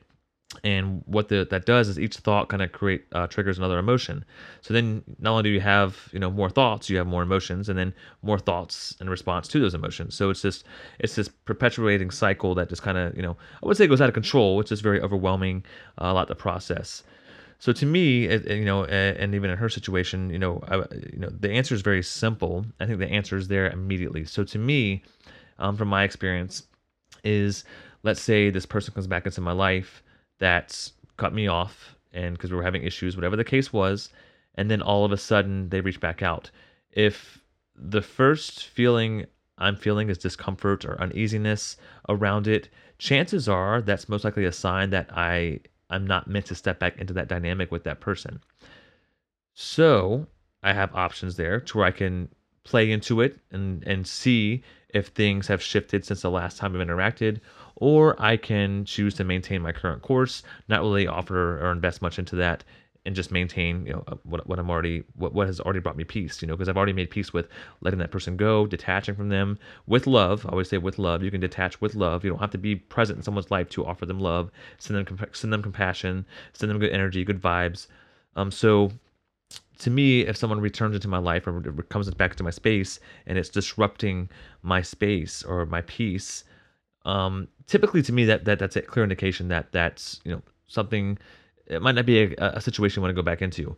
And 0.65 1.03
what 1.06 1.29
the, 1.29 1.47
that 1.50 1.65
does 1.65 1.89
is 1.89 1.99
each 1.99 2.19
thought 2.19 2.49
kind 2.49 2.62
of 2.62 2.73
create 2.73 3.05
uh, 3.12 3.27
triggers 3.27 3.56
another 3.56 3.79
emotion. 3.79 4.25
So 4.61 4.75
then 4.75 5.03
not 5.19 5.31
only 5.31 5.44
do 5.44 5.49
you 5.49 5.61
have 5.61 6.09
you 6.12 6.19
know 6.19 6.31
more 6.31 6.50
thoughts 6.50 6.91
you 6.91 6.99
have 6.99 7.06
more 7.06 7.23
emotions 7.23 7.69
and 7.69 7.79
then 7.79 7.94
more 8.23 8.39
thoughts 8.39 8.94
in 9.00 9.09
response 9.09 9.49
to 9.49 9.61
those 9.61 9.75
emotions. 9.75 10.15
So 10.15 10.31
it's 10.31 10.43
just 10.43 10.65
it's 10.99 11.15
this 11.15 11.29
perpetuating 11.29 12.11
cycle 12.11 12.55
that 12.56 12.69
just 12.69 12.83
kind 12.83 12.99
of 12.99 13.17
you 13.17 13.23
know 13.23 13.37
i 13.62 13.67
would 13.67 13.77
say 13.77 13.87
goes 13.87 14.00
out 14.00 14.09
of 14.09 14.15
control 14.15 14.56
which 14.56 14.71
is 14.71 14.81
very 14.81 15.00
overwhelming 15.00 15.65
uh, 16.00 16.06
a 16.06 16.12
lot 16.12 16.29
to 16.29 16.35
process. 16.35 17.03
So 17.59 17.73
to 17.73 17.87
me 17.87 18.27
it, 18.27 18.47
you 18.50 18.65
know 18.65 18.85
and 18.85 19.35
even 19.35 19.50
in 19.50 19.56
her 19.56 19.69
situation 19.69 20.31
you 20.31 20.38
know 20.38 20.62
I, 20.69 20.77
you 21.12 21.19
know 21.19 21.31
the 21.31 21.50
answer 21.50 21.75
is 21.75 21.81
very 21.81 22.03
simple. 22.03 22.67
I 22.79 22.87
think 22.87 22.99
the 22.99 23.09
answer 23.09 23.37
is 23.37 23.49
there 23.49 23.71
immediately. 23.71 24.27
So 24.27 24.45
to 24.45 24.59
me 24.59 25.03
um, 25.59 25.77
from 25.77 25.88
my 25.88 26.03
experience 26.03 26.65
is 27.25 27.65
let's 28.03 28.21
say 28.21 28.51
this 28.51 28.67
person 28.67 28.95
comes 28.95 29.07
back 29.07 29.27
into 29.27 29.41
my 29.41 29.53
life 29.53 30.03
that 30.39 30.91
cut 31.17 31.33
me 31.33 31.47
off 31.47 31.95
and 32.13 32.37
because 32.37 32.51
we 32.51 32.57
were 32.57 32.63
having 32.63 32.83
issues, 32.83 33.17
whatever 33.17 33.37
the 33.37 33.45
case 33.45 33.73
was, 33.73 34.11
and 34.57 34.71
then 34.71 34.83
all 34.83 35.05
of 35.05 35.13
a 35.13 35.17
sudden 35.17 35.69
they 35.71 35.81
reach 35.81 36.01
back 36.01 36.23
out. 36.23 36.51
If 36.91 37.43
the 37.75 38.03
first 38.03 38.67
feeling 38.67 39.27
I'm 39.59 39.77
feeling 39.77 40.11
is 40.11 40.19
discomfort 40.19 40.85
or 40.85 41.01
uneasiness 41.01 41.77
around 42.09 42.49
it, 42.49 42.69
chances 42.99 43.49
are 43.49 43.81
that's 43.81 44.09
most 44.09 44.25
likely 44.25 44.45
a 44.45 44.53
sign 44.53 44.91
that 44.91 45.09
I 45.13 45.61
I'm 45.91 46.07
not 46.07 46.27
meant 46.27 46.47
to 46.47 46.55
step 46.55 46.79
back 46.79 46.99
into 46.99 47.13
that 47.15 47.29
dynamic 47.29 47.71
with 47.71 47.85
that 47.85 48.01
person. 48.01 48.41
So 49.55 50.27
I 50.63 50.73
have 50.73 50.95
options 50.95 51.37
there 51.37 51.61
to 51.61 51.79
where 51.79 51.87
I 51.87 51.91
can 51.91 52.29
play 52.65 52.91
into 52.91 53.21
it 53.21 53.38
and 53.50 53.83
and 53.85 54.07
see 54.07 54.62
if 54.92 55.08
things 55.08 55.46
have 55.49 55.62
shifted 55.62 56.04
since 56.04 56.22
the 56.22 56.30
last 56.30 56.58
time 56.58 56.75
I've 56.75 56.87
interacted 56.87 57.40
or 57.76 58.20
I 58.22 58.37
can 58.37 58.84
choose 58.84 59.14
to 59.14 59.25
maintain 59.25 59.62
my 59.62 59.72
current 59.72 60.02
course, 60.02 60.42
not 60.68 60.80
really 60.82 61.06
offer 61.06 61.58
or 61.64 61.72
invest 61.72 62.02
much 62.02 62.18
into 62.18 62.37
that, 62.37 62.64
and 63.04 63.16
just 63.16 63.32
maintain 63.32 63.84
you 63.87 63.92
know 63.92 64.04
what, 64.22 64.46
what 64.46 64.58
I'm 64.58 64.70
already 64.70 65.02
what, 65.14 65.34
what 65.34 65.49
has 65.49 65.61
already 65.61 65.80
brought 65.80 65.96
me 65.96 66.04
peace 66.04 66.40
you 66.40 66.46
know 66.46 66.54
because 66.54 66.68
I've 66.68 66.76
already 66.76 66.92
made 66.92 67.11
peace 67.11 67.32
with 67.32 67.49
letting 67.80 67.99
that 67.99 68.12
person 68.12 68.37
go 68.37 68.66
detaching 68.66 69.16
from 69.16 69.28
them 69.28 69.58
with 69.87 70.06
love. 70.06 70.46
I 70.46 70.50
always 70.50 70.68
say 70.68 70.78
with 70.78 70.99
love 70.99 71.22
you 71.22 71.30
can 71.30 71.40
detach 71.40 71.80
with 71.80 71.94
love. 71.94 72.22
You 72.25 72.30
don't 72.30 72.38
have 72.38 72.50
to 72.50 72.58
be 72.58 72.76
present 72.76 73.16
in 73.16 73.22
someone's 73.22 73.50
life 73.50 73.68
to 73.70 73.84
offer 73.84 74.06
them 74.06 74.20
love 74.20 74.50
send 74.78 75.04
them 75.04 75.18
send 75.32 75.52
them 75.52 75.62
compassion 75.62 76.25
send 76.52 76.70
them 76.70 76.78
good 76.78 76.92
energy 76.92 77.25
good 77.25 77.40
vibes. 77.40 77.88
Um 78.37 78.50
so 78.52 78.92
to 79.83 79.91
me 79.91 80.23
if 80.23 80.37
someone 80.37 80.61
returns 80.61 80.95
into 80.95 81.09
my 81.09 81.19
life 81.19 81.47
or 81.47 81.61
comes 81.89 82.09
back 82.15 82.33
into 82.33 82.45
my 82.45 82.51
space 82.51 83.01
and 83.27 83.37
it's 83.37 83.49
disrupting 83.49 84.29
my 84.62 84.81
space 84.81 85.43
or 85.43 85.67
my 85.67 85.83
peace 85.83 86.45
um, 87.05 87.49
typically 87.67 88.03
to 88.03 88.12
me 88.12 88.25
that, 88.25 88.45
that 88.45 88.59
that's 88.59 88.77
a 88.77 88.83
clear 88.83 89.03
indication 89.03 89.49
that 89.49 89.73
that's 89.73 90.21
you 90.25 90.33
know 90.33 90.43
something 90.67 91.19
it 91.67 91.83
might 91.83 91.95
not 91.95 92.07
be 92.07 92.23
a, 92.23 92.35
a 92.39 92.61
situation 92.61 93.01
you 93.01 93.03
want 93.03 93.11
to 93.11 93.21
go 93.21 93.25
back 93.25 93.43
into. 93.43 93.77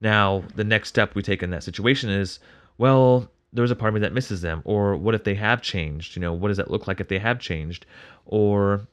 Now 0.00 0.44
the 0.54 0.64
next 0.64 0.88
step 0.88 1.14
we 1.14 1.22
take 1.22 1.42
in 1.42 1.50
that 1.50 1.64
situation 1.64 2.10
is 2.10 2.38
well 2.78 3.28
there's 3.52 3.70
a 3.70 3.76
part 3.76 3.90
of 3.90 3.94
me 3.94 4.00
that 4.00 4.12
misses 4.12 4.40
them 4.40 4.62
or 4.64 4.96
what 4.96 5.14
if 5.14 5.24
they 5.24 5.34
have 5.34 5.62
changed? 5.62 6.16
You 6.16 6.20
know 6.20 6.32
what 6.32 6.48
does 6.48 6.56
that 6.56 6.70
look 6.70 6.86
like 6.86 7.00
if 7.00 7.08
they 7.08 7.18
have 7.18 7.38
changed? 7.38 7.86
Or 8.26 8.86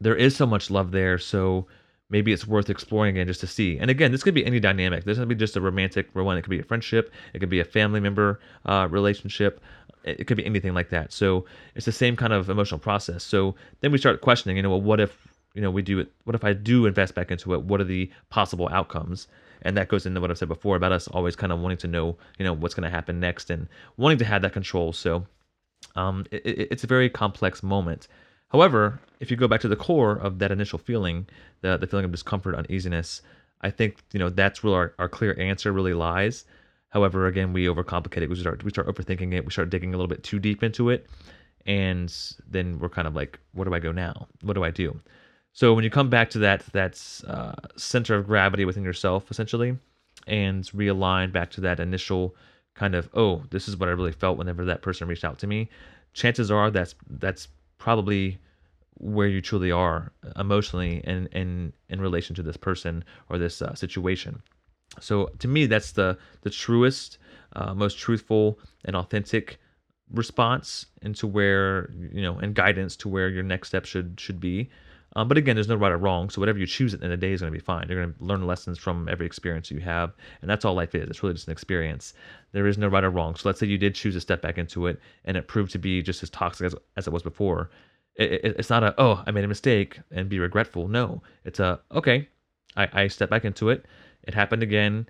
there 0.00 0.16
is 0.16 0.34
so 0.34 0.46
much 0.46 0.70
love 0.70 0.90
there 0.90 1.18
so 1.18 1.66
maybe 2.10 2.32
it's 2.32 2.46
worth 2.46 2.70
exploring 2.70 3.16
again 3.16 3.26
just 3.26 3.40
to 3.40 3.46
see. 3.46 3.78
And 3.78 3.90
again, 3.90 4.12
this 4.12 4.22
could 4.22 4.34
be 4.34 4.44
any 4.44 4.60
dynamic. 4.60 5.04
This 5.04 5.18
could 5.18 5.28
be 5.28 5.34
just 5.34 5.56
a 5.56 5.60
romantic 5.60 6.08
one. 6.14 6.38
It 6.38 6.42
could 6.42 6.50
be 6.50 6.60
a 6.60 6.64
friendship. 6.64 7.12
It 7.34 7.40
could 7.40 7.50
be 7.50 7.60
a 7.60 7.64
family 7.64 8.00
member 8.00 8.40
uh, 8.66 8.88
relationship. 8.90 9.60
It 10.04 10.26
could 10.26 10.36
be 10.36 10.46
anything 10.46 10.72
like 10.72 10.88
that. 10.90 11.12
So 11.12 11.44
it's 11.74 11.84
the 11.84 11.92
same 11.92 12.16
kind 12.16 12.32
of 12.32 12.48
emotional 12.48 12.78
process. 12.78 13.22
So 13.24 13.54
then 13.80 13.92
we 13.92 13.98
start 13.98 14.20
questioning, 14.22 14.56
you 14.56 14.62
know, 14.62 14.70
well, 14.70 14.80
what 14.80 15.00
if, 15.00 15.28
you 15.54 15.60
know, 15.60 15.70
we 15.70 15.82
do 15.82 15.98
it? 15.98 16.10
What 16.24 16.34
if 16.34 16.44
I 16.44 16.54
do 16.54 16.86
invest 16.86 17.14
back 17.14 17.30
into 17.30 17.52
it? 17.52 17.62
What 17.64 17.80
are 17.80 17.84
the 17.84 18.10
possible 18.30 18.68
outcomes? 18.70 19.28
And 19.62 19.76
that 19.76 19.88
goes 19.88 20.06
into 20.06 20.20
what 20.20 20.30
I've 20.30 20.38
said 20.38 20.48
before 20.48 20.76
about 20.76 20.92
us 20.92 21.08
always 21.08 21.36
kind 21.36 21.52
of 21.52 21.58
wanting 21.58 21.78
to 21.78 21.88
know, 21.88 22.16
you 22.38 22.44
know, 22.44 22.54
what's 22.54 22.74
going 22.74 22.84
to 22.84 22.94
happen 22.94 23.20
next 23.20 23.50
and 23.50 23.68
wanting 23.96 24.18
to 24.18 24.24
have 24.24 24.42
that 24.42 24.52
control. 24.52 24.92
So 24.92 25.26
um, 25.96 26.24
it, 26.30 26.68
it's 26.70 26.84
a 26.84 26.86
very 26.86 27.10
complex 27.10 27.62
moment. 27.62 28.08
However, 28.50 29.00
if 29.20 29.30
you 29.30 29.36
go 29.36 29.48
back 29.48 29.60
to 29.60 29.68
the 29.68 29.76
core 29.76 30.16
of 30.16 30.38
that 30.38 30.50
initial 30.50 30.78
feeling, 30.78 31.26
the, 31.60 31.76
the 31.76 31.86
feeling 31.86 32.04
of 32.04 32.10
discomfort, 32.10 32.54
uneasiness, 32.54 33.22
I 33.60 33.70
think, 33.70 33.98
you 34.12 34.18
know, 34.18 34.30
that's 34.30 34.62
where 34.62 34.74
our, 34.74 34.94
our 34.98 35.08
clear 35.08 35.38
answer 35.38 35.72
really 35.72 35.94
lies. 35.94 36.44
However, 36.90 37.26
again, 37.26 37.52
we 37.52 37.66
overcomplicate 37.66 38.22
it. 38.22 38.30
We 38.30 38.36
start 38.36 38.64
we 38.64 38.70
start 38.70 38.86
overthinking 38.86 39.34
it. 39.34 39.44
We 39.44 39.50
start 39.50 39.70
digging 39.70 39.92
a 39.92 39.96
little 39.96 40.08
bit 40.08 40.22
too 40.22 40.38
deep 40.38 40.62
into 40.62 40.88
it, 40.88 41.06
and 41.66 42.14
then 42.48 42.78
we're 42.78 42.88
kind 42.88 43.06
of 43.06 43.14
like, 43.14 43.38
where 43.52 43.66
do 43.66 43.74
I 43.74 43.78
go 43.78 43.92
now? 43.92 44.26
What 44.42 44.54
do 44.54 44.64
I 44.64 44.70
do? 44.70 44.98
So 45.52 45.74
when 45.74 45.84
you 45.84 45.90
come 45.90 46.08
back 46.08 46.30
to 46.30 46.38
that 46.38 46.64
that 46.72 47.22
uh, 47.26 47.52
center 47.76 48.14
of 48.14 48.26
gravity 48.26 48.64
within 48.64 48.84
yourself, 48.84 49.30
essentially, 49.30 49.76
and 50.26 50.64
realign 50.66 51.30
back 51.30 51.50
to 51.50 51.60
that 51.62 51.80
initial 51.80 52.34
kind 52.74 52.94
of, 52.94 53.08
oh, 53.12 53.42
this 53.50 53.68
is 53.68 53.76
what 53.76 53.88
I 53.88 53.92
really 53.92 54.12
felt 54.12 54.38
whenever 54.38 54.64
that 54.64 54.82
person 54.82 55.08
reached 55.08 55.24
out 55.24 55.38
to 55.40 55.46
me. 55.46 55.68
Chances 56.14 56.50
are 56.50 56.70
that's 56.70 56.94
that's 57.10 57.48
probably 57.78 58.38
where 58.98 59.28
you 59.28 59.40
truly 59.40 59.70
are 59.70 60.12
emotionally 60.36 60.98
in 61.04 61.26
in 61.28 61.72
in 61.88 62.00
relation 62.00 62.34
to 62.36 62.42
this 62.42 62.56
person 62.56 63.04
or 63.28 63.38
this 63.38 63.62
uh, 63.62 63.74
situation. 63.74 64.42
So 65.00 65.30
to 65.38 65.48
me, 65.48 65.66
that's 65.66 65.92
the 65.92 66.18
the 66.42 66.50
truest, 66.50 67.18
uh, 67.54 67.74
most 67.74 67.98
truthful 67.98 68.58
and 68.84 68.96
authentic 68.96 69.58
response 70.12 70.86
into 71.02 71.26
where 71.26 71.90
you 72.12 72.22
know 72.22 72.38
and 72.38 72.54
guidance 72.54 72.96
to 72.96 73.08
where 73.08 73.28
your 73.28 73.42
next 73.42 73.68
step 73.68 73.84
should 73.84 74.18
should 74.18 74.40
be. 74.40 74.68
Um, 75.16 75.26
but 75.26 75.38
again, 75.38 75.56
there's 75.56 75.68
no 75.68 75.76
right 75.76 75.92
or 75.92 75.98
wrong. 75.98 76.30
So 76.30 76.40
whatever 76.40 76.58
you 76.58 76.66
choose 76.66 76.92
at 76.92 77.00
the 77.00 77.06
end 77.06 77.12
of 77.12 77.20
the 77.20 77.26
day 77.26 77.32
is 77.32 77.40
going 77.40 77.52
to 77.52 77.58
be 77.58 77.64
fine. 77.64 77.86
You're 77.88 78.02
going 78.02 78.14
to 78.14 78.24
learn 78.24 78.46
lessons 78.46 78.78
from 78.78 79.08
every 79.08 79.26
experience 79.26 79.70
you 79.70 79.80
have, 79.80 80.12
and 80.42 80.50
that's 80.50 80.64
all 80.64 80.74
life 80.74 80.94
is. 80.94 81.08
It's 81.08 81.22
really 81.22 81.34
just 81.34 81.48
an 81.48 81.52
experience. 81.52 82.14
There 82.52 82.66
is 82.66 82.78
no 82.78 82.88
right 82.88 83.04
or 83.04 83.10
wrong. 83.10 83.34
So 83.34 83.48
let's 83.48 83.58
say 83.58 83.66
you 83.66 83.78
did 83.78 83.94
choose 83.94 84.14
to 84.14 84.20
step 84.20 84.42
back 84.42 84.58
into 84.58 84.86
it, 84.86 85.00
and 85.24 85.36
it 85.36 85.48
proved 85.48 85.72
to 85.72 85.78
be 85.78 86.02
just 86.02 86.22
as 86.22 86.30
toxic 86.30 86.66
as, 86.66 86.74
as 86.96 87.06
it 87.06 87.12
was 87.12 87.22
before. 87.22 87.70
It, 88.16 88.32
it, 88.32 88.56
it's 88.58 88.70
not 88.70 88.82
a 88.82 88.94
oh 88.98 89.22
I 89.26 89.30
made 89.30 89.44
a 89.44 89.48
mistake 89.48 89.98
and 90.10 90.28
be 90.28 90.38
regretful. 90.38 90.88
No, 90.88 91.22
it's 91.44 91.60
a 91.60 91.80
okay. 91.92 92.28
I, 92.76 92.88
I 92.92 93.08
step 93.08 93.30
back 93.30 93.44
into 93.44 93.70
it. 93.70 93.86
It 94.24 94.34
happened 94.34 94.62
again. 94.62 95.08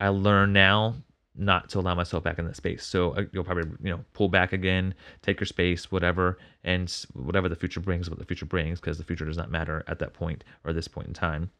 I 0.00 0.08
learn 0.08 0.52
now 0.52 0.96
not 1.34 1.68
to 1.70 1.78
allow 1.78 1.94
myself 1.94 2.22
back 2.22 2.38
in 2.38 2.46
that 2.46 2.56
space. 2.56 2.84
So 2.84 3.12
uh, 3.12 3.22
you'll 3.32 3.44
probably 3.44 3.70
you 3.82 3.90
know 3.90 4.04
pull 4.12 4.28
back 4.28 4.52
again, 4.52 4.94
take 5.22 5.40
your 5.40 5.46
space, 5.46 5.90
whatever, 5.90 6.38
and 6.64 6.92
whatever 7.14 7.48
the 7.48 7.56
future 7.56 7.80
brings, 7.80 8.10
what 8.10 8.18
the 8.18 8.24
future 8.24 8.46
brings, 8.46 8.80
because 8.80 8.98
the 8.98 9.04
future 9.04 9.24
does 9.24 9.36
not 9.36 9.50
matter 9.50 9.82
at 9.86 9.98
that 10.00 10.12
point 10.12 10.44
or 10.64 10.72
this 10.72 10.88
point 10.88 11.08
in 11.08 11.14
time. 11.14 11.50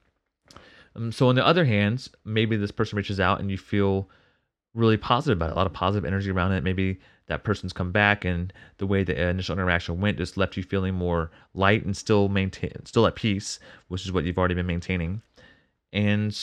Um, 0.94 1.12
so 1.12 1.28
on 1.28 1.34
the 1.34 1.46
other 1.46 1.64
hand, 1.64 2.08
maybe 2.24 2.56
this 2.56 2.70
person 2.70 2.96
reaches 2.96 3.20
out 3.20 3.40
and 3.40 3.50
you 3.50 3.58
feel 3.58 4.08
really 4.74 4.96
positive 4.96 5.38
about 5.38 5.50
it, 5.50 5.52
a 5.52 5.56
lot 5.56 5.66
of 5.66 5.72
positive 5.72 6.04
energy 6.04 6.30
around 6.30 6.52
it. 6.52 6.64
Maybe 6.64 6.98
that 7.26 7.44
person's 7.44 7.72
come 7.72 7.92
back 7.92 8.24
and 8.24 8.52
the 8.78 8.86
way 8.86 9.04
the 9.04 9.28
initial 9.28 9.54
interaction 9.54 10.00
went 10.00 10.18
just 10.18 10.36
left 10.36 10.56
you 10.56 10.62
feeling 10.62 10.94
more 10.94 11.30
light 11.54 11.84
and 11.84 11.96
still 11.96 12.28
maintain, 12.28 12.84
still 12.84 13.06
at 13.06 13.14
peace, 13.14 13.58
which 13.88 14.04
is 14.04 14.12
what 14.12 14.24
you've 14.24 14.38
already 14.38 14.54
been 14.54 14.66
maintaining. 14.66 15.22
And 15.92 16.38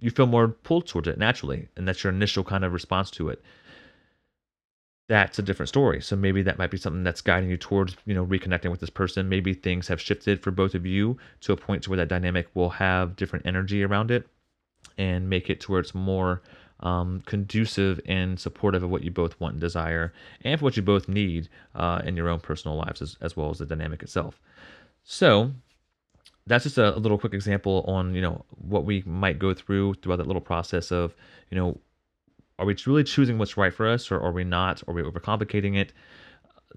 you 0.00 0.10
feel 0.10 0.26
more 0.26 0.48
pulled 0.48 0.86
towards 0.86 1.08
it 1.08 1.18
naturally, 1.18 1.68
and 1.76 1.86
that's 1.86 2.02
your 2.02 2.12
initial 2.12 2.42
kind 2.44 2.64
of 2.64 2.72
response 2.72 3.10
to 3.12 3.28
it. 3.28 3.42
That's 5.08 5.38
a 5.38 5.42
different 5.42 5.68
story. 5.68 6.00
So 6.00 6.14
maybe 6.14 6.42
that 6.42 6.58
might 6.58 6.70
be 6.70 6.76
something 6.76 7.02
that's 7.02 7.20
guiding 7.20 7.50
you 7.50 7.56
towards, 7.56 7.96
you 8.06 8.14
know, 8.14 8.24
reconnecting 8.24 8.70
with 8.70 8.80
this 8.80 8.90
person. 8.90 9.28
Maybe 9.28 9.54
things 9.54 9.88
have 9.88 10.00
shifted 10.00 10.40
for 10.40 10.52
both 10.52 10.74
of 10.74 10.86
you 10.86 11.18
to 11.40 11.52
a 11.52 11.56
point 11.56 11.82
to 11.82 11.90
where 11.90 11.96
that 11.96 12.08
dynamic 12.08 12.48
will 12.54 12.70
have 12.70 13.16
different 13.16 13.44
energy 13.44 13.82
around 13.82 14.12
it 14.12 14.28
and 14.96 15.28
make 15.28 15.50
it 15.50 15.60
to 15.62 15.72
where 15.72 15.80
it's 15.80 15.94
more 15.94 16.42
um, 16.80 17.22
conducive 17.26 18.00
and 18.06 18.38
supportive 18.38 18.82
of 18.82 18.90
what 18.90 19.02
you 19.02 19.10
both 19.10 19.38
want 19.40 19.54
and 19.54 19.60
desire 19.60 20.12
and 20.42 20.58
for 20.58 20.64
what 20.64 20.76
you 20.76 20.82
both 20.82 21.08
need 21.08 21.48
uh, 21.74 22.00
in 22.04 22.16
your 22.16 22.28
own 22.28 22.40
personal 22.40 22.76
lives 22.76 23.02
as, 23.02 23.16
as 23.20 23.36
well 23.36 23.50
as 23.50 23.58
the 23.58 23.66
dynamic 23.66 24.02
itself. 24.02 24.40
So 25.02 25.52
that's 26.50 26.64
just 26.64 26.78
a, 26.78 26.90
little 26.98 27.16
quick 27.16 27.32
example 27.32 27.84
on 27.86 28.14
you 28.14 28.20
know 28.20 28.44
what 28.50 28.84
we 28.84 29.02
might 29.06 29.38
go 29.38 29.54
through 29.54 29.94
throughout 29.94 30.16
that 30.16 30.26
little 30.26 30.42
process 30.42 30.90
of 30.90 31.14
you 31.50 31.56
know 31.56 31.78
are 32.58 32.66
we 32.66 32.76
really 32.86 33.04
choosing 33.04 33.38
what's 33.38 33.56
right 33.56 33.72
for 33.72 33.88
us 33.88 34.10
or 34.10 34.20
are 34.20 34.32
we 34.32 34.44
not? 34.44 34.82
Are 34.86 34.92
we 34.92 35.02
overcomplicating 35.02 35.78
it? 35.78 35.94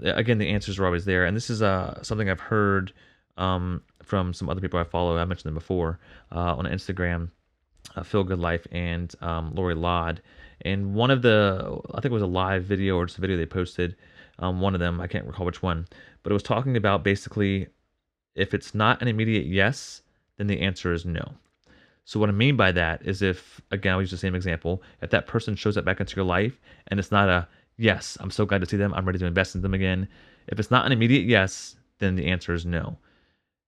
Uh, 0.04 0.14
again 0.14 0.38
the 0.38 0.48
answers 0.48 0.80
are 0.80 0.86
always 0.86 1.04
there. 1.04 1.26
And 1.26 1.36
this 1.36 1.50
is 1.50 1.62
uh, 1.62 2.02
something 2.04 2.30
i've 2.30 2.40
heard 2.40 2.94
um, 3.38 3.82
from 4.04 4.34
some 4.34 4.48
other 4.48 4.62
people 4.62 4.80
i 4.80 4.84
follow. 4.84 5.18
I 5.18 5.26
mentioned 5.26 5.50
them 5.50 5.56
before 5.56 6.00
uh, 6.32 6.56
on 6.56 6.66
instagram 6.66 7.32
uh, 7.96 8.04
feel 8.04 8.24
good 8.24 8.40
life 8.40 8.66
and 8.72 9.14
um, 9.22 9.54
lori 9.56 9.76
lod 9.76 10.22
and 10.62 10.94
one 10.94 11.12
of 11.12 11.22
the 11.22 11.80
i 11.90 11.96
think 11.96 12.12
it 12.12 12.12
was 12.12 12.22
a 12.22 12.28
live 12.28 12.64
video 12.64 12.96
or 12.96 13.06
just 13.06 13.18
a 13.18 13.22
video 13.22 13.38
they 13.38 13.46
posted 13.46 13.96
um, 14.40 14.62
one 14.62 14.74
of 14.74 14.80
them 14.80 15.02
i 15.02 15.08
can't 15.08 15.26
recall 15.26 15.46
which 15.46 15.62
one 15.62 15.86
but 16.22 16.32
it 16.32 16.34
was 16.34 16.44
talking 16.44 16.78
about 16.78 17.04
basically 17.04 17.68
if 18.36 18.54
it's 18.54 18.74
not 18.74 19.02
an 19.02 19.08
immediate 19.08 19.46
yes, 19.46 20.02
then 20.38 20.48
the 20.48 20.62
answer 20.62 20.94
is 20.94 21.06
no. 21.06 21.34
So 22.06 22.20
what 22.20 22.30
I 22.30 22.34
mean 22.34 22.58
by 22.58 22.72
that 22.74 23.06
is 23.06 23.22
if 23.22 23.62
again 23.72 23.94
I'll 23.94 24.02
use 24.02 24.12
the 24.12 24.18
same 24.18 24.36
example, 24.36 24.82
if 25.02 25.10
that 25.12 25.28
person 25.28 25.56
shows 25.56 25.78
up 25.78 25.86
back 25.86 26.00
into 26.00 26.16
your 26.16 26.26
life 26.26 26.60
and 26.88 27.00
it's 27.00 27.12
not 27.12 27.30
a 27.30 27.48
yes, 27.78 28.18
I'm 28.20 28.32
so 28.32 28.46
glad 28.46 28.62
to 28.62 28.68
see 28.68 28.78
them, 28.78 28.94
I'm 28.94 29.06
ready 29.06 29.20
to 29.20 29.26
invest 29.26 29.56
in 29.56 29.62
them 29.62 29.74
again. 29.74 30.08
If 30.48 30.60
it's 30.60 30.72
not 30.72 30.86
an 30.86 30.92
immediate 30.92 31.26
yes, 31.26 31.76
then 32.00 32.16
the 32.16 32.26
answer 32.26 32.54
is 32.54 32.66
no. 32.66 32.98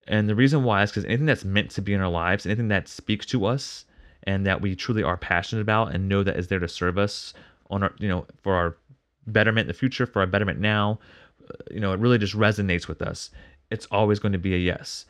And 0.07 0.29
the 0.29 0.36
reason 0.36 0.63
why 0.63 0.84
is 0.84 0.91
because 0.91 1.05
anything 1.05 1.25
that's 1.25 1.45
meant 1.45 1.72
to 1.72 1.81
be 1.81 1.93
in 1.93 2.01
our 2.01 2.10
lives, 2.10 2.45
anything 2.45 2.67
that 2.67 2.88
speaks 2.88 3.25
to 3.27 3.45
us 3.45 3.86
and 4.24 4.45
that 4.45 4.62
we 4.62 4.75
truly 4.75 5.03
are 5.03 5.17
passionate 5.17 5.62
about 5.62 5.93
and 5.93 6.10
know 6.10 6.24
that 6.24 6.38
is 6.38 6.48
there 6.48 6.60
to 6.60 6.67
serve 6.67 6.98
us 6.98 7.34
on 7.69 7.84
our, 7.84 7.93
you 7.98 8.07
know, 8.07 8.25
for 8.41 8.53
our 8.53 8.77
betterment 9.27 9.63
in 9.63 9.67
the 9.67 9.74
future, 9.74 10.05
for 10.05 10.19
our 10.19 10.27
betterment 10.27 10.60
now, 10.60 11.00
uh, 11.50 11.53
you 11.72 11.79
know, 11.79 11.93
it 11.93 12.00
really 12.00 12.17
just 12.17 12.36
resonates 12.36 12.88
with 12.88 13.01
us 13.01 13.31
it's 13.72 13.88
always 13.91 14.19
going 14.19 14.34
to 14.34 14.38
be 14.38 14.53
a 14.53 14.57
yes. 14.57 15.05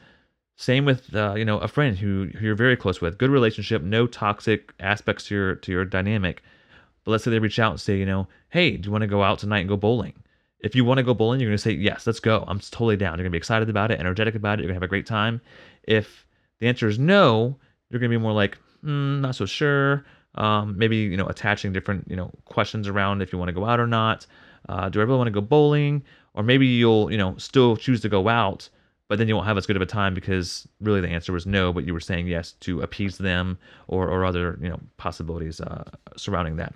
Same 0.58 0.86
with 0.86 1.14
uh, 1.14 1.36
you 1.36 1.46
know 1.46 1.60
a 1.60 1.68
friend 1.68 1.98
who, 1.98 2.30
who 2.38 2.46
you're 2.46 2.56
very 2.56 2.78
close 2.78 3.02
with, 3.02 3.18
good 3.18 3.30
relationship, 3.30 3.82
no 3.82 4.08
toxic 4.08 4.74
aspects 4.80 5.28
to 5.28 5.36
your 5.36 5.56
to 5.56 5.72
your 5.72 5.86
dynamic. 5.86 6.42
But 7.04 7.12
let's 7.12 7.24
say 7.24 7.32
they 7.32 7.40
reach 7.40 7.60
out 7.60 7.72
and 7.72 7.80
say, 7.80 7.98
you 7.98 8.06
know, 8.06 8.28
hey, 8.50 8.78
do 8.78 8.88
you 8.88 8.92
want 8.92 9.04
to 9.04 9.08
go 9.08 9.22
out 9.22 9.40
tonight 9.40 9.60
and 9.60 9.70
go 9.70 9.78
bowling? 9.78 10.14
If 10.60 10.76
you 10.76 10.84
want 10.86 10.98
to 10.98 11.04
go 11.04 11.14
bowling, 11.14 11.40
you're 11.40 11.50
going 11.50 11.58
to 11.58 11.62
say 11.62 11.72
yes, 11.72 12.08
let's 12.08 12.20
go. 12.20 12.44
I'm 12.48 12.60
totally 12.60 12.98
down. 12.98 13.14
You're 13.14 13.26
going 13.26 13.32
to 13.32 13.36
be 13.36 13.38
excited 13.38 13.70
about 13.70 13.92
it, 13.92 14.00
energetic 14.00 14.34
about 14.34 14.60
it. 14.60 14.64
You're 14.64 14.70
going 14.70 14.80
to 14.80 14.82
have 14.82 14.88
a 14.88 14.90
great 14.90 15.06
time. 15.06 15.42
If 15.84 16.26
the 16.60 16.68
answer 16.68 16.88
is 16.88 16.98
no, 16.98 17.60
you're 17.90 18.00
going 18.00 18.10
to 18.10 18.18
be 18.18 18.22
more 18.22 18.34
like, 18.34 18.58
mm, 18.84 19.20
not 19.20 19.36
so 19.36 19.46
sure. 19.46 20.06
Um, 20.36 20.78
maybe 20.78 20.98
you 20.98 21.18
know 21.18 21.28
attaching 21.28 21.74
different 21.74 22.08
you 22.10 22.16
know 22.16 22.32
questions 22.46 22.88
around 22.88 23.22
if 23.22 23.32
you 23.32 23.40
want 23.40 23.50
to 23.50 23.54
go 23.54 23.66
out 23.66 23.80
or 23.80 23.88
not. 23.88 24.26
Uh, 24.68 24.90
do 24.90 25.00
I 25.00 25.04
really 25.04 25.18
want 25.18 25.28
to 25.28 25.32
go 25.32 25.42
bowling? 25.42 26.04
Or 26.36 26.44
maybe 26.44 26.68
you'll, 26.68 27.12
you 27.12 27.18
know, 27.18 27.36
still 27.38 27.78
choose 27.78 28.02
to 28.02 28.10
go 28.10 28.28
out, 28.28 28.70
but 29.08 29.18
then 29.18 29.28
you 29.28 29.36
won't 29.36 29.48
have 29.48 29.58
as 29.58 29.66
good 29.66 29.76
of 29.76 29.82
a 29.82 29.88
time 29.88 30.14
because 30.14 30.68
really 30.82 31.02
the 31.02 31.08
answer 31.08 31.32
was 31.32 31.46
no, 31.46 31.72
but 31.72 31.86
you 31.86 31.94
were 31.94 32.00
saying 32.00 32.28
yes 32.28 32.54
to 32.62 32.82
appease 32.82 33.18
them 33.18 33.58
or, 33.88 34.08
or 34.10 34.26
other, 34.26 34.60
you 34.62 34.70
know, 34.70 34.80
possibilities 34.98 35.62
uh, 35.62 35.84
surrounding 36.18 36.58
that. 36.58 36.74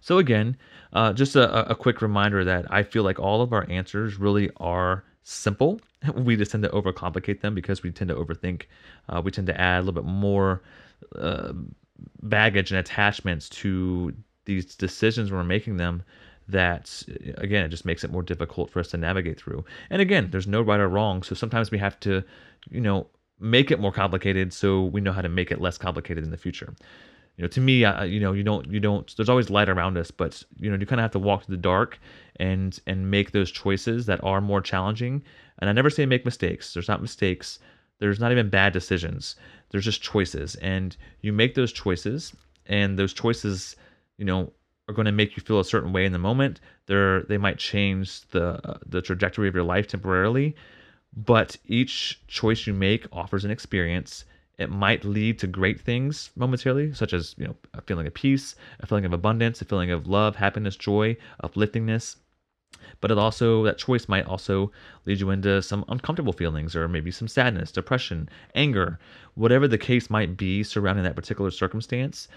So 0.00 0.18
again, 0.18 0.56
uh, 0.92 1.12
just 1.12 1.36
a, 1.36 1.70
a 1.70 1.74
quick 1.74 2.02
reminder 2.02 2.44
that 2.44 2.70
I 2.70 2.82
feel 2.82 3.04
like 3.04 3.18
all 3.18 3.42
of 3.42 3.52
our 3.52 3.66
answers 3.70 4.18
really 4.18 4.50
are 4.58 5.04
simple. 5.22 5.80
We 6.14 6.36
just 6.36 6.50
tend 6.50 6.62
to 6.64 6.68
overcomplicate 6.68 7.40
them 7.40 7.54
because 7.54 7.82
we 7.82 7.90
tend 7.90 8.08
to 8.08 8.14
overthink. 8.14 8.64
Uh, 9.08 9.22
we 9.24 9.30
tend 9.30 9.46
to 9.46 9.58
add 9.58 9.78
a 9.78 9.80
little 9.80 10.02
bit 10.02 10.04
more 10.04 10.62
uh, 11.16 11.54
baggage 12.22 12.70
and 12.70 12.78
attachments 12.78 13.48
to 13.48 14.12
these 14.44 14.74
decisions 14.74 15.30
when 15.30 15.38
we're 15.38 15.44
making 15.44 15.78
them 15.78 16.02
that 16.48 17.02
again 17.38 17.64
it 17.64 17.68
just 17.68 17.84
makes 17.84 18.04
it 18.04 18.12
more 18.12 18.22
difficult 18.22 18.70
for 18.70 18.80
us 18.80 18.88
to 18.88 18.96
navigate 18.96 19.38
through. 19.38 19.64
And 19.90 20.02
again 20.02 20.28
there's 20.30 20.46
no 20.46 20.60
right 20.60 20.80
or 20.80 20.88
wrong 20.88 21.22
so 21.22 21.34
sometimes 21.34 21.70
we 21.70 21.78
have 21.78 21.98
to 22.00 22.22
you 22.70 22.80
know 22.80 23.06
make 23.40 23.70
it 23.70 23.80
more 23.80 23.92
complicated 23.92 24.52
so 24.52 24.84
we 24.84 25.00
know 25.00 25.12
how 25.12 25.22
to 25.22 25.28
make 25.28 25.50
it 25.50 25.60
less 25.60 25.78
complicated 25.78 26.24
in 26.24 26.30
the 26.30 26.36
future. 26.36 26.74
You 27.36 27.42
know 27.42 27.48
to 27.48 27.60
me 27.60 27.84
uh, 27.84 28.04
you 28.04 28.20
know 28.20 28.32
you 28.32 28.42
don't 28.42 28.70
you 28.70 28.78
don't 28.78 29.14
there's 29.16 29.28
always 29.28 29.50
light 29.50 29.68
around 29.68 29.96
us 29.96 30.10
but 30.10 30.42
you 30.58 30.70
know 30.70 30.76
you 30.76 30.86
kind 30.86 31.00
of 31.00 31.04
have 31.04 31.10
to 31.12 31.18
walk 31.18 31.44
through 31.44 31.56
the 31.56 31.62
dark 31.62 31.98
and 32.36 32.78
and 32.86 33.10
make 33.10 33.32
those 33.32 33.50
choices 33.50 34.06
that 34.06 34.22
are 34.22 34.40
more 34.40 34.60
challenging. 34.60 35.22
And 35.60 35.70
i 35.70 35.72
never 35.72 35.90
say 35.90 36.04
make 36.04 36.24
mistakes. 36.24 36.74
There's 36.74 36.88
not 36.88 37.02
mistakes. 37.02 37.58
There's 38.00 38.20
not 38.20 38.32
even 38.32 38.50
bad 38.50 38.72
decisions. 38.72 39.36
There's 39.70 39.84
just 39.84 40.02
choices. 40.02 40.56
And 40.56 40.96
you 41.22 41.32
make 41.32 41.54
those 41.54 41.72
choices 41.72 42.34
and 42.66 42.98
those 42.98 43.12
choices 43.12 43.76
you 44.18 44.24
know 44.24 44.52
are 44.88 44.94
going 44.94 45.06
to 45.06 45.12
make 45.12 45.36
you 45.36 45.42
feel 45.42 45.60
a 45.60 45.64
certain 45.64 45.92
way 45.92 46.04
in 46.04 46.12
the 46.12 46.18
moment. 46.18 46.60
They're 46.86 47.22
they 47.22 47.38
might 47.38 47.58
change 47.58 48.22
the 48.28 48.60
uh, 48.68 48.78
the 48.86 49.00
trajectory 49.00 49.48
of 49.48 49.54
your 49.54 49.64
life 49.64 49.86
temporarily, 49.88 50.54
but 51.16 51.56
each 51.66 52.20
choice 52.26 52.66
you 52.66 52.74
make 52.74 53.06
offers 53.12 53.44
an 53.44 53.50
experience. 53.50 54.24
It 54.56 54.70
might 54.70 55.04
lead 55.04 55.40
to 55.40 55.48
great 55.48 55.80
things 55.80 56.30
momentarily, 56.36 56.92
such 56.94 57.12
as 57.12 57.34
you 57.38 57.46
know 57.46 57.56
a 57.72 57.80
feeling 57.80 58.06
of 58.06 58.14
peace, 58.14 58.54
a 58.80 58.86
feeling 58.86 59.04
of 59.04 59.12
abundance, 59.12 59.60
a 59.60 59.64
feeling 59.64 59.90
of 59.90 60.06
love, 60.06 60.36
happiness, 60.36 60.76
joy, 60.76 61.16
upliftingness. 61.42 62.16
But 63.00 63.10
it 63.10 63.18
also 63.18 63.64
that 63.64 63.78
choice 63.78 64.08
might 64.08 64.26
also 64.26 64.70
lead 65.06 65.20
you 65.20 65.30
into 65.30 65.62
some 65.62 65.84
uncomfortable 65.88 66.32
feelings, 66.32 66.76
or 66.76 66.86
maybe 66.88 67.10
some 67.10 67.28
sadness, 67.28 67.72
depression, 67.72 68.28
anger, 68.54 68.98
whatever 69.34 69.66
the 69.66 69.78
case 69.78 70.10
might 70.10 70.36
be 70.36 70.62
surrounding 70.62 71.04
that 71.04 71.16
particular 71.16 71.50
circumstance. 71.50 72.28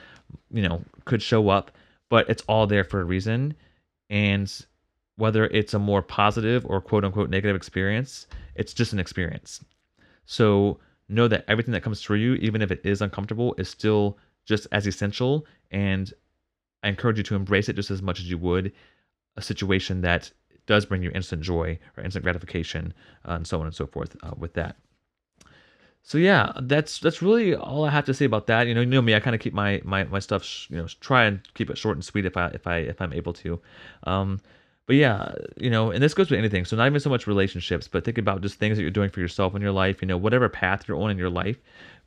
You 0.50 0.64
know, 0.64 0.84
could 1.06 1.22
show 1.22 1.50
up 1.50 1.72
but 2.10 2.30
it's 2.30 2.44
all 2.48 2.68
there 2.68 2.84
for 2.84 3.02
a 3.02 3.06
reason. 3.06 3.56
And 4.10 4.52
whether 5.18 5.46
it's 5.46 5.74
a 5.74 5.80
more 5.80 6.02
positive 6.02 6.66
or 6.66 6.80
quote 6.80 7.04
unquote 7.04 7.30
negative 7.30 7.56
experience, 7.56 8.28
it's 8.56 8.74
just 8.74 8.94
an 8.94 9.00
experience. 9.00 9.64
So 10.26 10.80
know 11.10 11.28
that 11.28 11.46
everything 11.48 11.72
that 11.74 11.84
comes 11.84 12.02
through 12.02 12.18
you, 12.18 12.36
even 12.36 12.62
if 12.62 12.72
it 12.72 12.82
is 12.84 13.02
uncomfortable, 13.02 13.56
is 13.58 13.70
still 13.70 14.18
just 14.46 14.68
as 14.72 14.88
essential. 14.88 15.46
And 15.72 16.14
I 16.84 16.90
encourage 16.90 17.18
you 17.18 17.24
to 17.24 17.36
embrace 17.36 17.70
it 17.70 17.76
just 17.76 17.92
as 17.92 18.02
much 18.02 18.20
as 18.20 18.30
you 18.30 18.38
would 18.38 18.72
a 19.36 19.42
situation 19.42 20.02
that 20.02 20.32
does 20.66 20.86
bring 20.86 21.02
you 21.02 21.12
instant 21.16 21.42
joy 21.42 21.80
or 21.96 22.04
instant 22.04 22.24
gratification, 22.24 22.94
uh, 23.28 23.34
and 23.34 23.48
so 23.48 23.60
on 23.60 23.66
and 23.66 23.76
so 23.76 23.88
forth 23.88 24.16
uh, 24.22 24.32
with 24.38 24.54
that. 24.54 24.76
So 26.08 26.18
yeah, 26.18 26.54
that's 26.62 27.00
that's 27.00 27.22
really 27.22 27.54
all 27.54 27.84
I 27.84 27.90
have 27.90 28.06
to 28.06 28.14
say 28.14 28.24
about 28.24 28.48
that. 28.48 28.66
You 28.66 28.74
know, 28.74 28.80
you 28.80 28.88
know 28.88 29.02
me, 29.02 29.14
I 29.14 29.20
kind 29.20 29.36
of 29.36 29.42
keep 29.42 29.54
my 29.54 29.82
my 29.84 30.06
my 30.06 30.20
stuff, 30.20 30.42
sh- 30.42 30.70
you 30.70 30.78
know, 30.78 30.88
try 31.02 31.26
and 31.26 31.42
keep 31.54 31.70
it 31.70 31.78
short 31.78 31.98
and 31.98 32.06
sweet 32.06 32.24
if 32.26 32.38
I 32.38 32.48
if 32.48 32.66
I 32.66 32.78
if 32.78 33.02
I'm 33.02 33.12
able 33.12 33.34
to. 33.34 33.60
Um, 34.04 34.40
but 34.86 34.96
yeah, 34.96 35.34
you 35.58 35.70
know, 35.70 35.92
and 35.92 36.02
this 36.02 36.14
goes 36.14 36.30
with 36.30 36.40
anything. 36.40 36.64
So 36.64 36.78
not 36.78 36.86
even 36.88 37.02
so 37.02 37.10
much 37.10 37.28
relationships, 37.28 37.90
but 37.90 38.06
think 38.06 38.18
about 38.18 38.40
just 38.42 38.58
things 38.58 38.78
that 38.78 38.84
you're 38.84 38.90
doing 38.90 39.10
for 39.10 39.20
yourself 39.20 39.54
in 39.54 39.62
your 39.62 39.74
life. 39.74 40.02
You 40.02 40.08
know, 40.08 40.16
whatever 40.16 40.48
path 40.48 40.88
you're 40.88 40.96
on 40.98 41.12
in 41.12 41.18
your 41.18 41.30
life. 41.30 41.58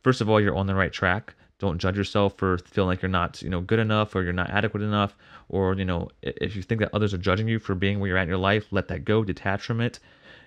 First 0.03 0.23
of 0.23 0.31
all, 0.31 0.41
you're 0.41 0.57
on 0.57 0.67
the 0.67 0.75
right 0.75 0.93
track. 0.93 1.35
Don't 1.59 1.79
judge 1.79 1.99
yourself 1.99 2.39
for 2.39 2.57
feeling 2.57 2.89
like 2.89 3.03
you're 3.03 3.11
not, 3.11 3.43
you 3.43 3.51
know, 3.51 3.61
good 3.61 3.81
enough 3.81 4.17
or 4.17 4.23
you're 4.23 4.33
not 4.33 4.49
adequate 4.49 4.83
enough, 4.83 5.15
or 5.51 5.75
you 5.75 5.85
know, 5.85 6.09
if 6.23 6.57
you 6.57 6.63
think 6.63 6.81
that 6.81 6.95
others 6.95 7.13
are 7.13 7.19
judging 7.19 7.49
you 7.49 7.59
for 7.59 7.75
being 7.75 8.01
where 8.01 8.09
you're 8.09 8.17
at 8.17 8.23
in 8.23 8.31
your 8.31 8.39
life, 8.39 8.69
let 8.71 8.89
that 8.89 9.05
go, 9.05 9.25
detach 9.25 9.61
from 9.67 9.83
it, 9.83 9.99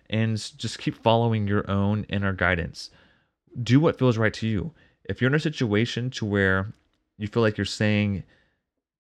and 0.10 0.38
just 0.58 0.80
keep 0.80 0.96
following 0.96 1.48
your 1.48 1.70
own 1.70 2.04
inner 2.10 2.34
guidance. 2.34 2.90
Do 3.62 3.80
what 3.80 4.00
feels 4.00 4.18
right 4.18 4.34
to 4.36 4.48
you. 4.48 4.72
If 5.06 5.22
you're 5.22 5.30
in 5.30 5.36
a 5.36 5.40
situation 5.40 6.10
to 6.12 6.26
where 6.26 6.74
you 7.18 7.28
feel 7.28 7.44
like 7.44 7.58
you're 7.58 7.66
saying 7.66 8.24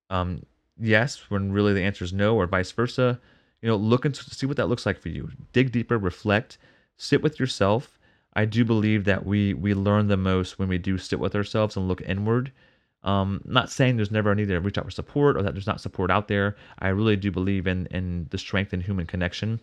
um, 0.09 0.45
yes 0.79 1.29
when 1.29 1.51
really 1.51 1.73
the 1.73 1.81
answer 1.81 2.03
is 2.03 2.13
no, 2.13 2.35
or 2.35 2.45
vice 2.45 2.71
versa, 2.71 3.19
you 3.61 3.69
know, 3.69 3.75
look 3.75 4.05
and 4.05 4.15
see 4.15 4.45
what 4.45 4.57
that 4.57 4.67
looks 4.67 4.85
like 4.85 4.99
for 4.99 5.09
you. 5.09 5.29
Dig 5.53 5.71
deeper, 5.71 5.97
reflect, 5.97 6.57
sit 6.97 7.23
with 7.23 7.39
yourself 7.39 7.97
I 8.35 8.45
do 8.45 8.65
believe 8.65 9.05
that 9.05 9.25
we 9.25 9.53
we 9.53 9.73
learn 9.73 10.07
the 10.07 10.17
most 10.17 10.57
when 10.57 10.67
we 10.67 10.77
do 10.77 10.97
sit 10.97 11.19
with 11.19 11.35
ourselves 11.35 11.77
and 11.77 11.87
look 11.87 12.01
inward. 12.01 12.51
Um, 13.03 13.41
not 13.45 13.69
saying 13.69 13.95
there's 13.95 14.11
never 14.11 14.31
a 14.31 14.35
need 14.35 14.47
to 14.47 14.59
reach 14.59 14.77
out 14.77 14.85
for 14.85 14.91
support 14.91 15.37
or 15.37 15.43
that 15.43 15.53
there's 15.53 15.67
not 15.67 15.81
support 15.81 16.09
out 16.09 16.27
there. 16.27 16.55
I 16.79 16.89
really 16.89 17.15
do 17.15 17.31
believe 17.31 17.67
in 17.67 17.85
in 17.87 18.27
the 18.31 18.37
strength 18.37 18.73
in 18.73 18.81
human 18.81 19.05
connection 19.05 19.59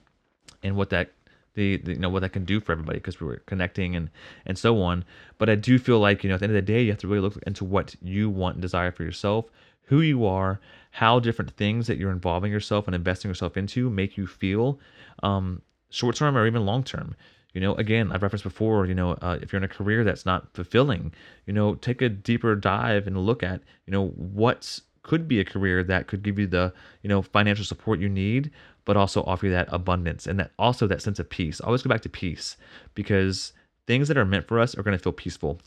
and 0.62 0.76
what 0.76 0.90
that 0.90 1.10
the, 1.54 1.78
the, 1.78 1.92
you 1.92 1.98
know 1.98 2.08
what 2.08 2.20
that 2.20 2.32
can 2.32 2.44
do 2.44 2.60
for 2.60 2.72
everybody 2.72 2.98
because 2.98 3.20
we're 3.20 3.38
connecting 3.40 3.96
and 3.96 4.10
and 4.46 4.58
so 4.58 4.80
on. 4.82 5.04
But 5.38 5.50
I 5.50 5.54
do 5.54 5.78
feel 5.78 5.98
like 5.98 6.22
you 6.22 6.28
know 6.28 6.34
at 6.34 6.40
the 6.40 6.44
end 6.44 6.56
of 6.56 6.66
the 6.66 6.72
day 6.72 6.82
you 6.82 6.90
have 6.90 7.00
to 7.00 7.08
really 7.08 7.20
look 7.20 7.38
into 7.46 7.64
what 7.64 7.94
you 8.00 8.30
want 8.30 8.56
and 8.56 8.62
desire 8.62 8.92
for 8.92 9.02
yourself, 9.02 9.46
who 9.84 10.00
you 10.00 10.24
are, 10.24 10.60
how 10.92 11.20
different 11.20 11.50
things 11.52 11.86
that 11.86 11.98
you're 11.98 12.12
involving 12.12 12.52
yourself 12.52 12.86
and 12.86 12.94
investing 12.94 13.30
yourself 13.30 13.56
into 13.56 13.90
make 13.90 14.16
you 14.16 14.26
feel, 14.26 14.78
um, 15.22 15.62
short 15.90 16.16
term 16.16 16.36
or 16.36 16.46
even 16.46 16.64
long 16.64 16.82
term. 16.82 17.14
You 17.52 17.60
know, 17.60 17.74
again, 17.74 18.12
I've 18.12 18.22
referenced 18.22 18.44
before, 18.44 18.86
you 18.86 18.94
know, 18.94 19.12
uh, 19.14 19.38
if 19.42 19.52
you're 19.52 19.58
in 19.58 19.64
a 19.64 19.68
career 19.68 20.04
that's 20.04 20.24
not 20.24 20.54
fulfilling, 20.54 21.12
you 21.46 21.52
know, 21.52 21.74
take 21.74 22.00
a 22.00 22.08
deeper 22.08 22.54
dive 22.54 23.08
and 23.08 23.18
look 23.18 23.42
at, 23.42 23.60
you 23.86 23.90
know, 23.90 24.08
what 24.08 24.78
could 25.02 25.26
be 25.26 25.40
a 25.40 25.44
career 25.44 25.82
that 25.84 26.06
could 26.06 26.22
give 26.22 26.38
you 26.38 26.46
the, 26.46 26.72
you 27.02 27.08
know, 27.08 27.22
financial 27.22 27.64
support 27.64 27.98
you 27.98 28.08
need, 28.08 28.50
but 28.84 28.96
also 28.96 29.22
offer 29.24 29.46
you 29.46 29.52
that 29.52 29.68
abundance 29.70 30.26
and 30.26 30.38
that 30.38 30.52
also 30.58 30.86
that 30.86 31.02
sense 31.02 31.18
of 31.18 31.28
peace. 31.28 31.60
Always 31.60 31.82
go 31.82 31.88
back 31.88 32.02
to 32.02 32.08
peace 32.08 32.56
because 32.94 33.52
things 33.86 34.08
that 34.08 34.18
are 34.18 34.24
meant 34.24 34.46
for 34.46 34.58
us 34.58 34.76
are 34.76 34.82
going 34.82 34.96
to 34.96 35.02
feel 35.02 35.12
peaceful. 35.12 35.58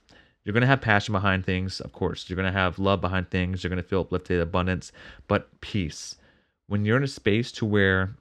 You're 0.43 0.53
going 0.53 0.61
to 0.61 0.67
have 0.67 0.81
passion 0.81 1.13
behind 1.13 1.45
things, 1.45 1.79
of 1.79 1.93
course. 1.93 2.29
You're 2.29 2.35
going 2.35 2.51
to 2.51 2.59
have 2.59 2.77
love 2.77 3.01
behind 3.01 3.29
things. 3.31 3.63
You're 3.63 3.69
going 3.69 3.81
to 3.81 3.87
feel 3.87 4.01
uplifted, 4.01 4.39
abundance, 4.39 4.91
but 5.27 5.49
peace. 5.61 6.17
When 6.67 6.85
you're 6.85 6.97
in 6.97 7.03
a 7.03 7.07
space 7.07 7.51
to 7.53 7.65
where 7.65 8.15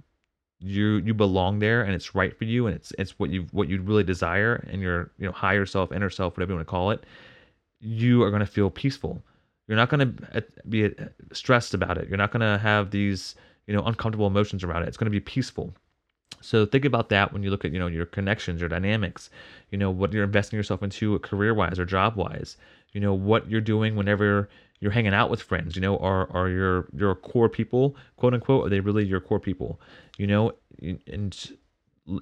you 0.62 0.98
you 0.98 1.12
belong 1.12 1.58
there 1.58 1.82
and 1.82 1.92
it's 1.92 2.14
right 2.14 2.36
for 2.36 2.44
you 2.44 2.66
and 2.66 2.76
it's 2.76 2.92
it's 2.98 3.18
what 3.18 3.30
you 3.30 3.46
what 3.50 3.68
you 3.68 3.82
really 3.82 4.04
desire 4.04 4.64
and 4.70 4.80
your 4.80 5.10
you 5.18 5.26
know 5.26 5.32
higher 5.32 5.66
self 5.66 5.90
inner 5.90 6.08
self 6.08 6.36
whatever 6.36 6.52
you 6.52 6.56
want 6.56 6.66
to 6.66 6.70
call 6.70 6.90
it 6.90 7.04
you 7.80 8.22
are 8.22 8.30
going 8.30 8.40
to 8.40 8.46
feel 8.46 8.70
peaceful 8.70 9.20
you're 9.68 9.76
not 9.76 9.88
going 9.88 10.16
to 10.16 10.44
be 10.68 10.86
uh, 10.86 10.90
stressed 11.32 11.74
about 11.74 11.98
it. 11.98 12.08
You're 12.08 12.18
not 12.18 12.32
going 12.32 12.40
to 12.40 12.58
have 12.58 12.90
these 12.90 13.34
you 13.66 13.74
know 13.74 13.82
uncomfortable 13.84 14.26
emotions 14.26 14.64
around 14.64 14.82
it. 14.82 14.88
It's 14.88 14.96
going 14.96 15.06
to 15.06 15.10
be 15.10 15.20
peaceful. 15.20 15.74
So 16.40 16.66
think 16.66 16.84
about 16.84 17.08
that 17.10 17.32
when 17.32 17.42
you 17.42 17.50
look 17.50 17.64
at 17.64 17.72
you 17.72 17.78
know 17.78 17.86
your 17.86 18.06
connections 18.06 18.60
your 18.60 18.68
dynamics 18.68 19.30
you 19.70 19.78
know 19.78 19.90
what 19.90 20.12
you're 20.12 20.24
investing 20.24 20.56
yourself 20.56 20.82
into 20.82 21.18
career 21.20 21.54
wise 21.54 21.78
or 21.78 21.84
job 21.84 22.16
wise 22.16 22.56
you 22.92 23.00
know 23.00 23.14
what 23.14 23.48
you're 23.48 23.60
doing 23.60 23.94
whenever 23.94 24.48
you're 24.80 24.90
hanging 24.90 25.14
out 25.14 25.30
with 25.30 25.40
friends 25.40 25.76
you 25.76 25.82
know 25.82 25.96
are 25.98 26.28
are 26.32 26.48
your 26.48 26.88
your 26.96 27.14
core 27.14 27.48
people 27.48 27.96
quote 28.16 28.34
unquote 28.34 28.66
are 28.66 28.70
they 28.70 28.80
really 28.80 29.04
your 29.04 29.20
core 29.20 29.40
people? 29.40 29.80
You 30.18 30.26
know 30.26 30.52
and 31.06 31.52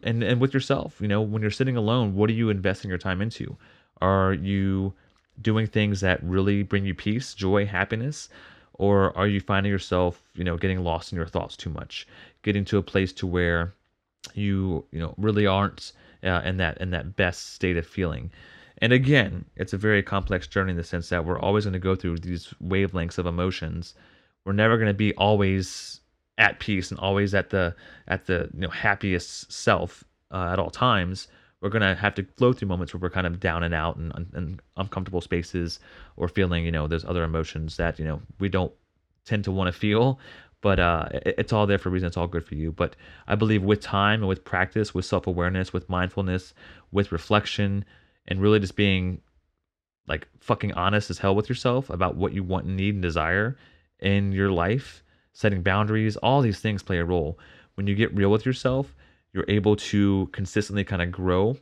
and 0.02 0.22
and 0.22 0.40
with 0.40 0.52
yourself 0.52 1.00
you 1.00 1.08
know 1.08 1.22
when 1.22 1.40
you're 1.40 1.50
sitting 1.50 1.76
alone 1.76 2.14
what 2.14 2.28
are 2.28 2.34
you 2.34 2.50
investing 2.50 2.90
your 2.90 2.98
time 2.98 3.22
into? 3.22 3.56
Are 4.02 4.34
you 4.34 4.92
doing 5.42 5.66
things 5.66 6.00
that 6.00 6.22
really 6.22 6.62
bring 6.62 6.84
you 6.84 6.94
peace 6.94 7.34
joy 7.34 7.66
happiness 7.66 8.28
or 8.74 9.16
are 9.16 9.26
you 9.26 9.40
finding 9.40 9.70
yourself 9.70 10.22
you 10.34 10.44
know 10.44 10.56
getting 10.56 10.82
lost 10.82 11.12
in 11.12 11.16
your 11.16 11.26
thoughts 11.26 11.56
too 11.56 11.70
much 11.70 12.06
getting 12.42 12.64
to 12.64 12.78
a 12.78 12.82
place 12.82 13.12
to 13.12 13.26
where 13.26 13.74
you 14.34 14.84
you 14.92 15.00
know 15.00 15.14
really 15.16 15.46
aren't 15.46 15.92
uh, 16.24 16.42
in 16.44 16.56
that 16.56 16.78
in 16.78 16.90
that 16.90 17.16
best 17.16 17.54
state 17.54 17.76
of 17.76 17.86
feeling 17.86 18.30
and 18.80 18.92
again, 18.92 19.44
it's 19.56 19.72
a 19.72 19.78
very 19.78 20.02
complex 20.02 20.46
journey 20.46 20.70
in 20.70 20.76
the 20.76 20.84
sense 20.84 21.10
that 21.10 21.24
we're 21.24 21.38
always 21.38 21.64
going 21.64 21.74
to 21.74 21.78
go 21.78 21.94
through 21.94 22.18
these 22.18 22.54
wavelengths 22.64 23.18
of 23.18 23.26
emotions. 23.26 23.94
We're 24.44 24.52
never 24.52 24.76
going 24.76 24.88
to 24.88 24.94
be 24.94 25.14
always 25.14 26.00
at 26.38 26.60
peace 26.60 26.90
and 26.90 26.98
always 26.98 27.34
at 27.34 27.50
the 27.50 27.74
at 28.08 28.24
the 28.26 28.48
you 28.54 28.60
know 28.60 28.70
happiest 28.70 29.52
self 29.52 30.02
uh, 30.30 30.50
at 30.52 30.58
all 30.58 30.70
times. 30.70 31.28
We're 31.60 31.70
going 31.70 31.82
to 31.82 31.94
have 31.94 32.14
to 32.14 32.26
flow 32.36 32.52
through 32.52 32.68
moments 32.68 32.94
where 32.94 33.00
we're 33.00 33.10
kind 33.10 33.26
of 33.26 33.38
down 33.38 33.62
and 33.62 33.74
out 33.74 33.96
and, 33.96 34.12
and 34.32 34.60
uncomfortable 34.76 35.20
spaces 35.20 35.78
or 36.16 36.28
feeling 36.28 36.64
you 36.64 36.72
know 36.72 36.86
there's 36.86 37.04
other 37.04 37.22
emotions 37.22 37.76
that 37.76 37.98
you 37.98 38.04
know 38.04 38.22
we 38.38 38.48
don't 38.48 38.72
tend 39.26 39.44
to 39.44 39.52
want 39.52 39.72
to 39.72 39.78
feel 39.78 40.18
but 40.60 40.78
uh, 40.78 41.08
it, 41.12 41.34
it's 41.38 41.52
all 41.52 41.66
there 41.66 41.78
for 41.78 41.88
a 41.88 41.92
reason. 41.92 42.06
It's 42.06 42.16
all 42.16 42.26
good 42.26 42.44
for 42.44 42.54
you. 42.54 42.72
But 42.72 42.96
I 43.26 43.34
believe 43.34 43.62
with 43.62 43.80
time 43.80 44.20
and 44.20 44.28
with 44.28 44.44
practice, 44.44 44.94
with 44.94 45.04
self 45.04 45.26
awareness, 45.26 45.72
with 45.72 45.88
mindfulness, 45.88 46.54
with 46.92 47.12
reflection, 47.12 47.84
and 48.28 48.40
really 48.40 48.60
just 48.60 48.76
being 48.76 49.20
like 50.06 50.26
fucking 50.40 50.72
honest 50.72 51.10
as 51.10 51.18
hell 51.18 51.34
with 51.34 51.48
yourself 51.48 51.88
about 51.90 52.16
what 52.16 52.32
you 52.32 52.42
want 52.42 52.66
and 52.66 52.76
need 52.76 52.94
and 52.94 53.02
desire 53.02 53.56
in 54.00 54.32
your 54.32 54.50
life, 54.50 55.02
setting 55.32 55.62
boundaries, 55.62 56.16
all 56.16 56.40
these 56.40 56.60
things 56.60 56.82
play 56.82 56.98
a 56.98 57.04
role. 57.04 57.38
When 57.74 57.86
you 57.86 57.94
get 57.94 58.14
real 58.14 58.30
with 58.30 58.44
yourself, 58.44 58.94
you're 59.32 59.44
able 59.48 59.76
to 59.76 60.28
consistently 60.32 60.84
kind 60.84 61.02
of 61.02 61.10
grow 61.10 61.56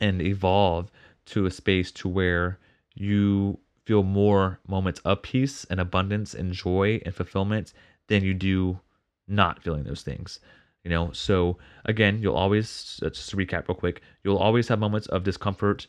and 0.00 0.20
evolve 0.20 0.90
to 1.26 1.46
a 1.46 1.50
space 1.50 1.90
to 1.90 2.08
where 2.08 2.58
you 2.94 3.58
feel 3.86 4.02
more 4.02 4.58
moments 4.68 5.00
of 5.00 5.22
peace 5.22 5.64
and 5.70 5.80
abundance 5.80 6.34
and 6.34 6.52
joy 6.52 7.00
and 7.04 7.14
fulfillment 7.14 7.72
than 8.08 8.22
you 8.22 8.34
do 8.34 8.78
not 9.26 9.62
feeling 9.62 9.84
those 9.84 10.02
things 10.02 10.40
you 10.84 10.90
know? 10.90 11.10
So 11.12 11.58
again 11.84 12.20
you'll 12.22 12.34
always 12.34 13.00
uh, 13.02 13.10
just 13.10 13.30
to 13.30 13.36
recap 13.36 13.68
real 13.68 13.74
quick 13.74 14.02
you'll 14.24 14.38
always 14.38 14.68
have 14.68 14.78
moments 14.78 15.06
of 15.08 15.24
discomfort 15.24 15.86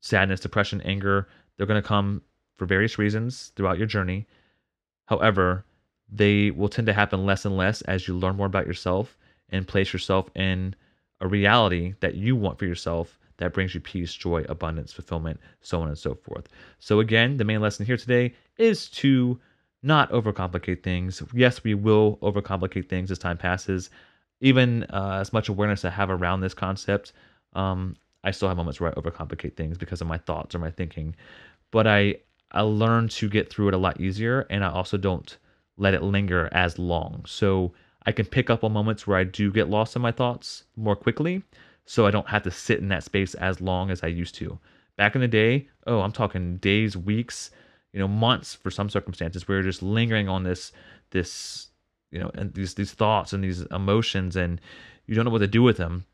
sadness 0.00 0.40
depression 0.40 0.80
anger. 0.82 1.28
They're 1.56 1.66
going 1.66 1.82
to 1.82 1.86
come 1.86 2.22
for 2.56 2.66
various 2.66 2.98
reasons 2.98 3.52
throughout 3.56 3.78
your 3.78 3.86
journey. 3.86 4.26
However 5.06 5.64
they 6.12 6.50
will 6.50 6.68
tend 6.68 6.86
to 6.86 6.92
happen 6.92 7.24
less 7.24 7.44
and 7.44 7.56
less 7.56 7.82
as 7.82 8.08
you 8.08 8.16
learn 8.16 8.36
more 8.36 8.46
about 8.46 8.66
yourself 8.66 9.16
and 9.50 9.66
place 9.66 9.92
yourself 9.92 10.28
in 10.34 10.74
a 11.20 11.28
reality 11.28 11.94
that 12.00 12.14
you 12.14 12.36
want 12.36 12.58
for 12.58 12.66
yourself 12.66 13.18
that 13.38 13.52
brings 13.52 13.74
you 13.74 13.80
peace, 13.80 14.12
joy, 14.12 14.44
abundance, 14.48 14.92
fulfillment, 14.92 15.40
so 15.60 15.80
on 15.80 15.88
and 15.88 15.98
so 15.98 16.14
forth. 16.14 16.48
So, 16.78 17.00
again, 17.00 17.36
the 17.36 17.44
main 17.44 17.60
lesson 17.60 17.86
here 17.86 17.96
today 17.96 18.34
is 18.58 18.88
to 18.90 19.40
not 19.82 20.10
overcomplicate 20.12 20.82
things. 20.82 21.22
Yes, 21.32 21.64
we 21.64 21.74
will 21.74 22.18
overcomplicate 22.22 22.88
things 22.88 23.10
as 23.10 23.18
time 23.18 23.38
passes 23.38 23.88
even 24.40 24.84
uh, 24.84 25.18
as 25.20 25.32
much 25.32 25.48
awareness 25.48 25.84
I 25.84 25.90
have 25.90 26.10
around 26.10 26.40
this 26.40 26.54
concept, 26.54 27.12
um, 27.54 27.96
I 28.24 28.30
still 28.30 28.48
have 28.48 28.56
moments 28.56 28.80
where 28.80 28.90
I 28.90 29.00
overcomplicate 29.00 29.56
things 29.56 29.78
because 29.78 30.00
of 30.00 30.06
my 30.06 30.18
thoughts 30.18 30.54
or 30.54 30.58
my 30.58 30.70
thinking. 30.70 31.14
But 31.70 31.86
I 31.86 32.16
I 32.52 32.62
learn 32.62 33.08
to 33.08 33.28
get 33.28 33.48
through 33.50 33.68
it 33.68 33.74
a 33.74 33.78
lot 33.78 34.00
easier, 34.00 34.46
and 34.50 34.64
I 34.64 34.70
also 34.70 34.96
don't 34.96 35.36
let 35.76 35.94
it 35.94 36.02
linger 36.02 36.48
as 36.52 36.78
long. 36.78 37.24
So 37.26 37.72
I 38.06 38.12
can 38.12 38.26
pick 38.26 38.50
up 38.50 38.64
on 38.64 38.72
moments 38.72 39.06
where 39.06 39.18
I 39.18 39.24
do 39.24 39.52
get 39.52 39.68
lost 39.68 39.96
in 39.96 40.02
my 40.02 40.12
thoughts 40.12 40.64
more 40.76 40.96
quickly, 40.96 41.42
so 41.84 42.06
I 42.06 42.10
don't 42.10 42.28
have 42.28 42.42
to 42.44 42.50
sit 42.50 42.78
in 42.78 42.88
that 42.88 43.04
space 43.04 43.34
as 43.34 43.60
long 43.60 43.90
as 43.90 44.02
I 44.02 44.08
used 44.08 44.34
to. 44.36 44.58
Back 44.96 45.14
in 45.14 45.20
the 45.20 45.28
day, 45.28 45.68
oh, 45.86 46.00
I'm 46.00 46.12
talking 46.12 46.56
days, 46.58 46.96
weeks, 46.96 47.50
you 47.92 48.00
know, 48.00 48.08
months 48.08 48.54
for 48.54 48.70
some 48.70 48.88
circumstances 48.88 49.46
where 49.46 49.58
you're 49.58 49.70
just 49.70 49.82
lingering 49.82 50.28
on 50.28 50.44
this 50.44 50.72
this 51.10 51.70
you 52.10 52.18
know 52.18 52.30
and 52.34 52.52
these 52.54 52.74
these 52.74 52.92
thoughts 52.92 53.32
and 53.32 53.42
these 53.42 53.62
emotions 53.70 54.36
and 54.36 54.60
you 55.06 55.14
don't 55.14 55.24
know 55.24 55.30
what 55.30 55.38
to 55.38 55.46
do 55.46 55.62
with 55.62 55.76
them 55.76 56.04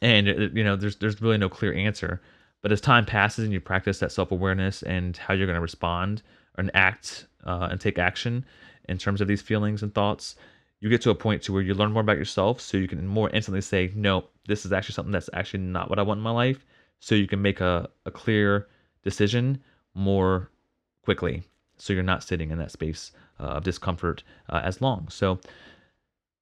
and 0.00 0.28
uh, 0.28 0.32
you 0.52 0.64
know 0.64 0.76
there's 0.76 0.96
there's 0.96 1.20
really 1.20 1.38
no 1.38 1.48
clear 1.48 1.72
answer 1.74 2.20
but 2.60 2.72
as 2.72 2.80
time 2.80 3.04
passes 3.04 3.44
and 3.44 3.52
you 3.52 3.60
practice 3.60 3.98
that 3.98 4.12
self-awareness 4.12 4.82
and 4.82 5.16
how 5.16 5.34
you're 5.34 5.46
going 5.46 5.56
to 5.56 5.60
respond 5.60 6.22
and 6.58 6.70
act 6.74 7.26
uh, 7.44 7.68
and 7.70 7.80
take 7.80 7.98
action 7.98 8.44
in 8.88 8.98
terms 8.98 9.20
of 9.20 9.28
these 9.28 9.42
feelings 9.42 9.82
and 9.82 9.94
thoughts 9.94 10.36
you 10.82 10.90
get 10.90 11.00
to 11.00 11.10
a 11.10 11.14
point 11.14 11.42
to 11.42 11.52
where 11.52 11.62
you 11.62 11.72
learn 11.74 11.92
more 11.92 12.02
about 12.02 12.18
yourself 12.18 12.60
so 12.60 12.76
you 12.76 12.88
can 12.88 13.06
more 13.06 13.30
instantly 13.30 13.62
say 13.62 13.90
no 13.94 14.24
this 14.46 14.66
is 14.66 14.72
actually 14.72 14.94
something 14.94 15.12
that's 15.12 15.30
actually 15.32 15.60
not 15.60 15.88
what 15.88 15.98
i 15.98 16.02
want 16.02 16.18
in 16.18 16.22
my 16.22 16.30
life 16.30 16.66
so 17.00 17.14
you 17.14 17.26
can 17.26 17.40
make 17.40 17.60
a, 17.60 17.88
a 18.04 18.10
clear 18.10 18.68
decision 19.02 19.62
more 19.94 20.50
quickly 21.04 21.42
so 21.82 21.92
you're 21.92 22.04
not 22.04 22.22
sitting 22.22 22.50
in 22.50 22.58
that 22.58 22.70
space 22.70 23.10
uh, 23.40 23.44
of 23.44 23.64
discomfort 23.64 24.22
uh, 24.50 24.60
as 24.62 24.80
long. 24.80 25.08
So, 25.08 25.40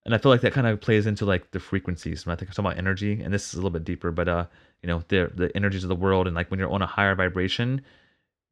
and 0.04 0.14
I 0.14 0.18
feel 0.18 0.30
like 0.30 0.42
that 0.42 0.52
kind 0.52 0.66
of 0.66 0.80
plays 0.82 1.06
into 1.06 1.24
like 1.24 1.50
the 1.52 1.60
frequencies. 1.60 2.26
When 2.26 2.32
I 2.32 2.36
think 2.36 2.50
I'm 2.50 2.54
talking 2.54 2.66
about 2.66 2.78
energy, 2.78 3.22
and 3.22 3.32
this 3.32 3.48
is 3.48 3.54
a 3.54 3.56
little 3.56 3.70
bit 3.70 3.84
deeper, 3.84 4.10
but 4.10 4.28
uh, 4.28 4.46
you 4.82 4.86
know, 4.86 5.02
the 5.08 5.30
the 5.34 5.54
energies 5.56 5.82
of 5.82 5.88
the 5.88 5.96
world, 5.96 6.26
and 6.26 6.36
like 6.36 6.50
when 6.50 6.60
you're 6.60 6.70
on 6.70 6.82
a 6.82 6.86
higher 6.86 7.14
vibration, 7.14 7.80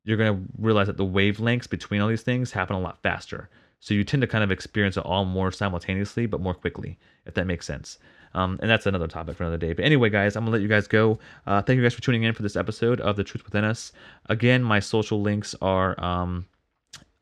you're 0.05 0.17
gonna 0.17 0.41
realize 0.59 0.87
that 0.87 0.97
the 0.97 1.05
wavelengths 1.05 1.69
between 1.69 2.01
all 2.01 2.09
these 2.09 2.23
things 2.23 2.53
happen 2.53 2.75
a 2.75 2.81
lot 2.81 3.03
faster. 3.03 3.51
So 3.81 3.95
you 3.95 4.05
tend 4.05 4.23
to 4.23 4.27
kind 4.27 4.43
of 4.43 4.51
experience 4.51 4.97
it 4.97 5.05
all 5.05 5.25
more 5.25 5.53
simultaneously, 5.53 6.27
but 6.27 6.41
more 6.41 6.55
quickly, 6.55 6.99
if 7.27 7.35
that 7.35 7.47
makes 7.47 7.67
sense. 7.67 7.99
Um, 8.35 8.59
and 8.61 8.71
that's 8.71 8.87
another 8.87 9.07
topic 9.07 9.37
for 9.37 9.45
another 9.45 9.59
day. 9.59 9.73
But 9.73 9.85
anyway, 9.85 10.11
guys, 10.11 10.37
I'm 10.37 10.45
gonna 10.45 10.53
let 10.53 10.63
you 10.63 10.69
guys 10.69 10.87
go. 10.87 11.19
Uh, 11.47 11.63
thank 11.63 11.77
you 11.77 11.83
guys 11.83 11.95
for 11.95 12.03
tuning 12.03 12.25
in 12.25 12.35
for 12.35 12.43
this 12.43 12.57
episode 12.57 13.01
of 13.01 13.17
The 13.17 13.25
Truth 13.25 13.45
Within 13.45 13.65
Us. 13.65 13.93
Again, 14.27 14.63
my 14.63 14.81
social 14.81 15.21
links 15.21 15.55
are. 15.61 15.99
Um, 16.03 16.47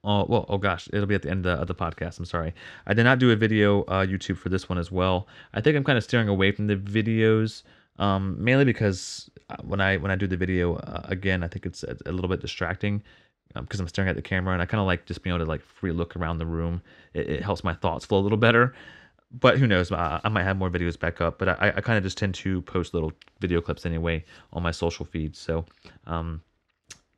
Oh 0.09 0.25
well, 0.29 0.47
oh 0.49 0.57
gosh, 0.57 0.89
it'll 0.93 1.07
be 1.07 1.17
at 1.17 1.23
the 1.23 1.31
end 1.31 1.45
of 1.45 1.57
the, 1.57 1.63
of 1.63 1.67
the, 1.67 1.75
podcast. 1.75 2.21
I'm 2.21 2.27
sorry, 2.27 2.55
I 2.87 2.95
did 2.95 3.03
not 3.03 3.19
do 3.19 3.33
a 3.33 3.37
video 3.37 3.83
uh, 3.83 4.07
YouTube 4.07 4.39
for 4.39 4.49
this 4.51 4.69
one 4.69 4.79
as 4.79 4.93
well. 4.93 5.27
I 5.53 5.61
think 5.61 5.77
I'm 5.77 5.83
kind 5.83 5.99
of 5.99 6.05
steering 6.05 6.29
away 6.29 6.53
from 6.53 6.69
the 6.69 6.77
videos, 6.77 7.65
um, 7.99 8.37
mainly 8.39 8.65
because 8.65 9.29
uh, 9.51 9.57
when 9.65 9.81
I 9.81 9.97
when 9.97 10.13
I 10.13 10.15
do 10.15 10.29
the 10.29 10.37
video 10.37 10.77
uh, 10.77 11.01
again, 11.07 11.43
I 11.43 11.49
think 11.49 11.67
it's 11.67 11.83
a, 11.83 11.97
a 12.07 12.13
little 12.13 12.29
bit 12.29 12.41
distracting 12.41 13.03
because 13.55 13.81
um, 13.81 13.85
I'm 13.85 13.89
staring 13.89 14.09
at 14.11 14.17
the 14.17 14.23
camera, 14.23 14.53
and 14.53 14.63
I 14.63 14.67
kind 14.67 14.81
of 14.81 14.87
like 14.87 15.07
just 15.07 15.23
being 15.23 15.35
able 15.35 15.45
to 15.45 15.49
like 15.49 15.63
free 15.63 15.93
look 15.93 16.17
around 16.17 16.39
the 16.39 16.47
room. 16.47 16.83
It, 17.15 17.29
it 17.29 17.43
helps 17.43 17.65
my 17.65 17.75
thoughts 17.75 18.05
flow 18.05 18.19
a 18.19 18.21
little 18.21 18.39
better 18.39 18.75
but 19.33 19.59
who 19.59 19.67
knows? 19.67 19.91
I, 19.93 20.21
I, 20.23 20.29
might 20.29 20.45
have 20.45 20.57
more 20.57 20.71
videos 20.71 20.99
back 20.99 21.21
up. 21.21 21.39
But 21.39 21.49
I, 21.49 21.73
I 21.77 21.81
kind 21.81 21.99
of 21.99 22.05
just 22.05 22.19
tend 22.19 22.35
to 22.37 22.63
post 22.63 22.95
little 22.95 23.13
video 23.41 23.61
clips 23.61 23.87
anyway 23.87 24.25
on 24.53 24.63
my 24.63 24.71
social 24.71 25.05
feeds. 25.05 25.39
So 25.39 25.65
um, 26.07 26.43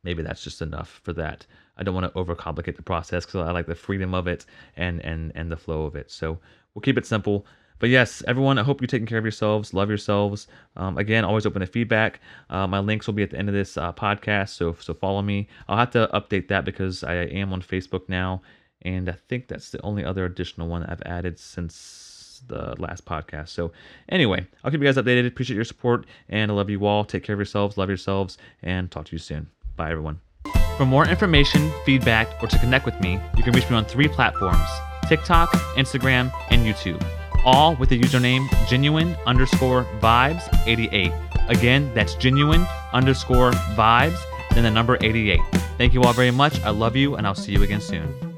maybe 0.03 0.23
that's 0.23 0.43
just 0.43 0.61
enough 0.61 1.01
for 1.03 1.13
that. 1.13 1.45
I 1.77 1.83
don't 1.83 1.95
want 1.95 2.11
to 2.11 2.19
overcomplicate 2.19 2.75
the 2.75 2.81
process 2.81 3.25
because 3.25 3.47
I 3.47 3.51
like 3.51 3.67
the 3.67 3.75
freedom 3.75 4.13
of 4.13 4.27
it 4.27 4.45
and 4.75 5.03
and 5.05 5.31
and 5.35 5.51
the 5.51 5.57
flow 5.57 5.83
of 5.83 5.95
it. 5.95 6.11
So 6.11 6.39
we'll 6.73 6.81
keep 6.81 6.97
it 6.97 7.05
simple. 7.05 7.45
But 7.79 7.89
yes, 7.89 8.21
everyone, 8.27 8.57
I 8.57 8.63
hope 8.63 8.81
you're 8.81 8.87
taking 8.87 9.07
care 9.07 9.17
of 9.17 9.23
yourselves, 9.23 9.73
love 9.73 9.89
yourselves. 9.89 10.47
Um, 10.75 10.97
again, 10.97 11.23
always 11.23 11.45
open 11.45 11.61
to 11.61 11.65
feedback. 11.67 12.19
Uh, 12.49 12.67
my 12.67 12.79
links 12.79 13.07
will 13.07 13.13
be 13.13 13.23
at 13.23 13.31
the 13.31 13.37
end 13.37 13.47
of 13.49 13.55
this 13.55 13.77
uh, 13.77 13.93
podcast, 13.93 14.49
so 14.49 14.75
so 14.79 14.93
follow 14.93 15.21
me. 15.21 15.47
I'll 15.67 15.77
have 15.77 15.91
to 15.91 16.09
update 16.13 16.49
that 16.49 16.65
because 16.65 17.03
I 17.03 17.13
am 17.13 17.53
on 17.53 17.61
Facebook 17.61 18.09
now, 18.09 18.41
and 18.81 19.09
I 19.09 19.15
think 19.29 19.47
that's 19.47 19.69
the 19.69 19.81
only 19.81 20.03
other 20.03 20.25
additional 20.25 20.67
one 20.67 20.83
I've 20.83 21.01
added 21.05 21.39
since 21.39 22.43
the 22.47 22.75
last 22.79 23.05
podcast. 23.05 23.49
So, 23.49 23.71
anyway, 24.09 24.45
I'll 24.63 24.71
keep 24.71 24.81
you 24.81 24.85
guys 24.85 24.95
updated. 24.95 25.27
Appreciate 25.27 25.55
your 25.55 25.65
support, 25.65 26.05
and 26.29 26.51
I 26.51 26.53
love 26.53 26.69
you 26.69 26.85
all. 26.85 27.05
Take 27.05 27.23
care 27.23 27.33
of 27.33 27.39
yourselves, 27.39 27.77
love 27.77 27.89
yourselves, 27.89 28.37
and 28.61 28.91
talk 28.91 29.05
to 29.05 29.11
you 29.13 29.19
soon. 29.19 29.49
Bye, 29.75 29.91
everyone. 29.91 30.19
For 30.77 30.85
more 30.85 31.05
information, 31.07 31.71
feedback, 31.85 32.41
or 32.41 32.47
to 32.47 32.59
connect 32.59 32.85
with 32.85 32.99
me, 33.01 33.19
you 33.35 33.43
can 33.43 33.53
reach 33.53 33.69
me 33.69 33.75
on 33.75 33.85
three 33.85 34.07
platforms 34.07 34.69
TikTok, 35.07 35.51
Instagram, 35.75 36.31
and 36.51 36.65
YouTube, 36.65 37.01
all 37.45 37.75
with 37.75 37.89
the 37.89 37.99
username 37.99 38.47
genuine 38.67 39.15
underscore 39.25 39.85
vibes 39.99 40.47
88. 40.67 41.11
Again, 41.47 41.91
that's 41.93 42.15
genuine 42.15 42.65
underscore 42.93 43.51
vibes, 43.75 44.19
then 44.53 44.63
the 44.63 44.71
number 44.71 44.97
88. 45.01 45.39
Thank 45.77 45.93
you 45.93 46.03
all 46.03 46.13
very 46.13 46.31
much. 46.31 46.61
I 46.61 46.69
love 46.69 46.95
you, 46.95 47.15
and 47.15 47.25
I'll 47.25 47.35
see 47.35 47.51
you 47.51 47.63
again 47.63 47.81
soon. 47.81 48.28